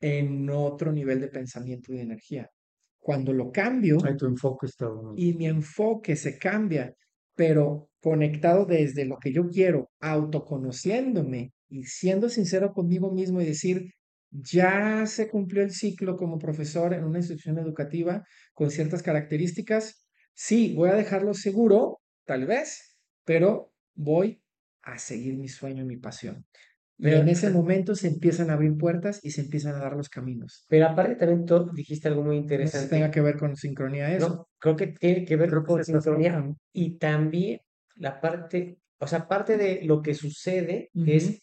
en 0.00 0.48
otro 0.50 0.92
nivel 0.92 1.20
de 1.20 1.28
pensamiento 1.28 1.92
y 1.92 1.96
de 1.96 2.02
energía. 2.02 2.50
Cuando 2.98 3.32
lo 3.32 3.50
cambio 3.50 3.98
Ahí 4.04 4.16
tu 4.16 4.26
enfoque 4.26 4.66
está. 4.66 4.88
bueno. 4.88 5.14
y 5.16 5.34
mi 5.34 5.46
enfoque 5.46 6.16
se 6.16 6.38
cambia, 6.38 6.94
pero 7.34 7.90
conectado 8.00 8.64
desde 8.64 9.04
lo 9.04 9.18
que 9.18 9.32
yo 9.32 9.48
quiero, 9.48 9.90
autoconociéndome 10.00 11.52
y 11.72 11.84
siendo 11.84 12.28
sincero 12.28 12.72
conmigo 12.72 13.10
mismo 13.10 13.40
y 13.40 13.46
decir, 13.46 13.92
ya 14.30 15.04
se 15.06 15.28
cumplió 15.28 15.62
el 15.62 15.70
ciclo 15.72 16.16
como 16.16 16.38
profesor 16.38 16.92
en 16.94 17.04
una 17.04 17.18
institución 17.18 17.58
educativa 17.58 18.24
con 18.54 18.70
ciertas 18.70 19.02
características. 19.02 20.06
Sí, 20.34 20.74
voy 20.74 20.90
a 20.90 20.94
dejarlo 20.94 21.34
seguro, 21.34 22.00
tal 22.26 22.46
vez, 22.46 22.98
pero 23.24 23.72
voy 23.94 24.42
a 24.82 24.98
seguir 24.98 25.36
mi 25.38 25.48
sueño, 25.48 25.84
mi 25.84 25.96
pasión. 25.96 26.46
Y 26.98 27.04
Pero- 27.04 27.18
en 27.18 27.28
ese 27.28 27.50
momento 27.50 27.94
se 27.94 28.08
empiezan 28.08 28.50
a 28.50 28.54
abrir 28.54 28.76
puertas 28.76 29.18
y 29.22 29.30
se 29.32 29.40
empiezan 29.40 29.74
a 29.74 29.78
dar 29.78 29.96
los 29.96 30.08
caminos. 30.08 30.66
Pero 30.68 30.86
aparte 30.86 31.16
también 31.16 31.44
tú 31.46 31.70
dijiste 31.74 32.08
algo 32.08 32.22
muy 32.22 32.36
No 32.36 32.42
interesante. 32.42 32.88
tenga 32.90 33.10
que 33.10 33.20
ver 33.22 33.36
con 33.38 33.56
sincronía 33.56 34.14
eso. 34.14 34.28
No, 34.28 34.48
creo 34.58 34.76
que 34.76 34.86
tiene 34.88 35.24
que 35.24 35.36
ver 35.36 35.48
Creo 35.50 35.64
con 35.64 35.84
sincronía 35.84 36.54
y 36.72 36.98
también 36.98 37.60
la 37.96 38.20
parte, 38.20 38.78
o 38.98 39.06
sea, 39.06 39.26
parte 39.28 39.56
de 39.56 39.80
lo 39.84 40.00
que 40.00 40.14
sucede 40.14 40.90
Ujú. 40.94 41.04
es, 41.10 41.41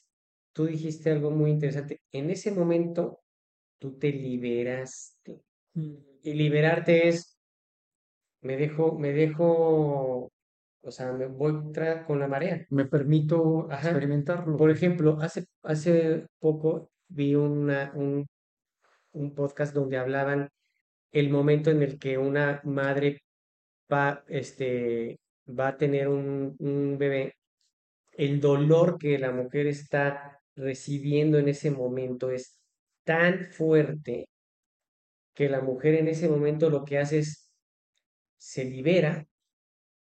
tú 0.54 0.66
dijiste 0.66 1.12
algo 1.12 1.32
muy 1.32 1.52
interesante, 1.52 2.02
en 2.12 2.30
ese 2.30 2.52
momento 2.52 3.22
tú 3.78 3.98
te 3.98 4.12
liberaste 4.12 5.42
y 5.74 6.34
liberarte 6.34 7.08
es, 7.08 7.40
me 8.42 8.58
dejo, 8.58 8.98
me 8.98 9.12
dejo, 9.14 10.32
o 10.82 10.92
sea, 10.92 11.12
me 11.14 11.28
voy 11.28 11.52
tra- 11.74 12.06
con 12.06 12.20
la 12.20 12.28
marea. 12.28 12.66
Me 12.70 12.86
permito 12.86 13.68
Ajá. 13.72 13.90
experimentarlo. 13.90 14.58
Por 14.58 14.72
ejemplo, 14.72 15.18
hace, 15.22 15.46
hace 15.64 16.26
poco 16.40 16.92
vi 17.08 17.36
una, 17.36 17.92
un, 17.96 18.26
un 19.12 19.36
podcast 19.36 19.74
donde 19.74 19.98
hablaban 19.98 20.50
el 21.12 21.30
momento 21.30 21.72
en 21.72 21.82
el 21.84 21.98
que 22.00 22.18
una 22.18 22.62
madre 22.64 23.20
va, 23.92 24.24
este, 24.28 25.20
va 25.48 25.70
a 25.70 25.78
tener 25.78 26.08
un, 26.08 26.56
un 26.60 26.98
bebé, 26.98 27.34
el 28.14 28.40
dolor 28.40 28.98
que 28.98 29.18
la 29.18 29.32
mujer 29.32 29.68
está 29.68 30.39
recibiendo 30.56 31.38
en 31.38 31.50
ese 31.50 31.72
momento 31.72 32.32
es 32.32 32.60
tan 33.04 33.46
fuerte 33.52 34.28
que 35.34 35.50
la 35.50 35.62
mujer 35.62 35.96
en 35.96 36.08
ese 36.08 36.28
momento 36.28 36.70
lo 36.70 36.84
que 36.84 37.00
hace 37.00 37.20
es 37.20 37.50
se 38.38 38.66
libera, 38.66 39.28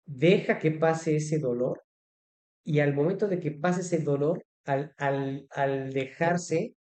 deja 0.05 0.59
que 0.59 0.71
pase 0.71 1.17
ese 1.17 1.39
dolor 1.39 1.83
y 2.65 2.81
al 2.81 2.95
momento 2.95 3.29
de 3.29 3.41
que 3.41 3.51
pase 3.51 3.81
ese 3.81 3.99
dolor, 3.99 4.45
al, 4.65 4.95
al, 4.97 5.47
al 5.51 5.93
dejarse, 5.93 6.75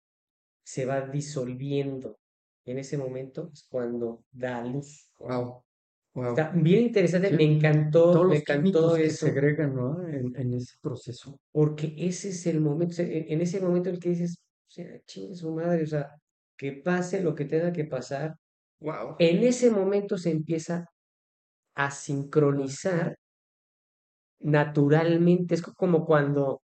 se 0.64 0.84
va 0.84 1.02
disolviendo. 1.02 2.18
En 2.64 2.78
ese 2.78 2.98
momento 2.98 3.50
es 3.52 3.66
cuando 3.68 4.24
da 4.30 4.62
luz. 4.64 5.10
Wow. 5.18 5.62
Wow. 6.14 6.30
Está 6.30 6.50
bien 6.50 6.84
interesante, 6.86 7.28
Sí, 7.28 7.36
me 7.36 7.44
encantó, 7.44 8.12
Todos 8.12 8.26
me 8.26 8.36
los 8.36 8.40
encantó 8.40 8.94
que 8.94 9.06
eso, 9.06 9.26
segregan, 9.26 9.74
¿no? 9.74 10.06
En, 10.08 10.34
en 10.36 10.54
ese 10.54 10.76
proceso. 10.80 11.38
porque 11.52 11.94
ese 11.98 12.28
es 12.30 12.46
el 12.46 12.60
momento, 12.60 12.92
o 12.92 12.96
sea, 12.96 13.06
en 13.08 13.40
ese 13.40 13.60
momento 13.60 13.88
en 13.88 13.96
el 13.96 14.00
que 14.00 14.10
dices, 14.10 14.38
o 14.68 14.70
sea, 14.70 15.00
chingue 15.06 15.34
su 15.34 15.52
madre, 15.54 15.82
o 15.84 15.86
sea, 15.86 16.10
que 16.56 16.72
pase 16.72 17.22
lo 17.22 17.34
que 17.34 17.44
tenga 17.46 17.72
que 17.72 17.84
pasar, 17.84 18.36
Wow. 18.80 19.16
en 19.18 19.42
ese 19.44 19.70
momento 19.70 20.18
se 20.18 20.30
empieza 20.30 20.86
a 21.76 21.90
sincronizar 21.90 23.16
naturalmente, 24.40 25.54
es 25.54 25.62
co- 25.62 25.74
como 25.74 26.04
cuando, 26.06 26.62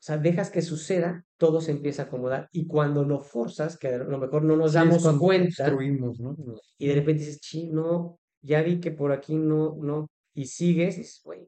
o 0.00 0.02
sea, 0.02 0.18
dejas 0.18 0.50
que 0.50 0.62
suceda, 0.62 1.24
todo 1.38 1.60
se 1.60 1.72
empieza 1.72 2.02
a 2.02 2.04
acomodar, 2.06 2.48
y 2.52 2.66
cuando 2.66 3.04
lo 3.04 3.20
forzas, 3.20 3.76
que 3.78 3.88
a 3.88 3.98
lo 3.98 4.18
mejor 4.18 4.44
no 4.44 4.56
nos 4.56 4.72
Sí, 4.72 4.78
damos 4.78 5.02
cuenta, 5.18 5.68
y 6.78 6.88
de 6.88 6.94
repente 6.94 7.24
dices, 7.24 7.40
sí, 7.42 7.68
no, 7.68 8.18
ya 8.42 8.62
vi 8.62 8.80
que 8.80 8.92
por 8.92 9.12
aquí 9.12 9.34
no, 9.36 9.76
no, 9.80 10.06
y 10.34 10.46
sigues, 10.46 10.96
y 10.96 11.00
dices, 11.00 11.20
güey, 11.24 11.40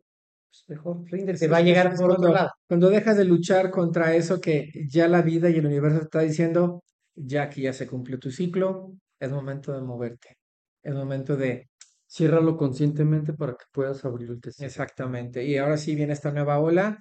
pues 0.50 0.64
mejor 0.68 1.04
ríndete, 1.10 1.46
Es- 1.46 1.52
va 1.52 1.58
a 1.58 1.60
llegar 1.62 1.94
por 1.96 2.10
otro 2.12 2.16
cuando, 2.18 2.34
lado. 2.34 2.50
cuando 2.68 2.90
dejas 2.90 3.16
de 3.16 3.24
luchar 3.24 3.70
contra 3.70 4.14
eso 4.16 4.40
que 4.40 4.70
ya 4.88 5.06
la 5.08 5.22
vida 5.22 5.48
y 5.50 5.56
el 5.56 5.66
universo 5.66 5.98
te 5.98 6.04
está 6.04 6.20
diciendo, 6.20 6.82
ya 7.14 7.48
que 7.50 7.62
ya 7.62 7.72
se 7.72 7.86
cumplió 7.86 8.18
tu 8.18 8.30
ciclo, 8.30 8.94
es 9.20 9.30
momento 9.30 9.72
de 9.72 9.82
moverte. 9.82 10.36
Es 10.82 10.94
momento 10.94 11.36
de, 11.36 11.68
Ciérralo 12.08 12.56
conscientemente 12.56 13.32
para 13.34 13.52
que 13.52 13.64
puedas 13.72 14.04
abrir 14.04 14.30
el 14.30 14.40
tesoro. 14.40 14.66
exactamente. 14.66 15.44
Y 15.44 15.56
ahora 15.58 15.76
sí 15.76 15.94
viene 15.94 16.12
esta 16.12 16.32
nueva 16.32 16.58
ola, 16.58 16.98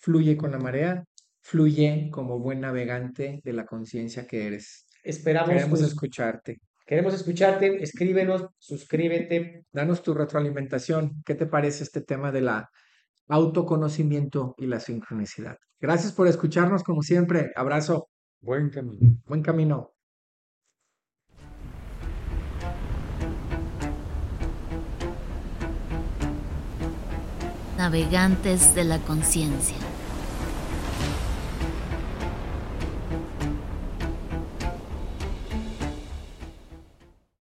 fluye 0.00 0.36
con 0.36 0.50
la 0.50 0.58
marea, 0.58 1.04
fluye 1.42 2.08
como 2.10 2.38
buen 2.40 2.60
navegante 2.60 3.40
de 3.44 3.52
la 3.52 3.64
conciencia 3.66 4.26
que 4.26 4.46
eres. 4.46 4.86
Esperamos 5.04 5.50
Queremos 5.50 5.78
tus- 5.80 5.88
escucharte. 5.88 6.58
queremos 6.86 7.14
escucharte, 7.14 7.82
escríbenos, 7.82 8.46
suscríbete, 8.58 9.64
Danos 9.72 10.02
tu 10.02 10.12
retroalimentación. 10.14 11.22
¿Qué 11.24 11.34
te 11.36 11.46
parece 11.46 11.84
este 11.84 12.00
tema 12.00 12.32
de 12.32 12.40
la 12.40 12.68
autoconocimiento 13.28 14.54
y 14.58 14.66
la 14.66 14.80
sincronicidad? 14.80 15.56
Gracias 15.78 16.12
por 16.12 16.26
escucharnos 16.26 16.82
como 16.82 17.02
siempre. 17.02 17.52
Abrazo. 17.54 18.08
Buen 18.40 18.70
camino. 18.70 19.18
Buen 19.26 19.42
camino. 19.42 19.92
Navegantes 27.76 28.74
de 28.74 28.84
la 28.84 28.98
conciencia. 28.98 29.76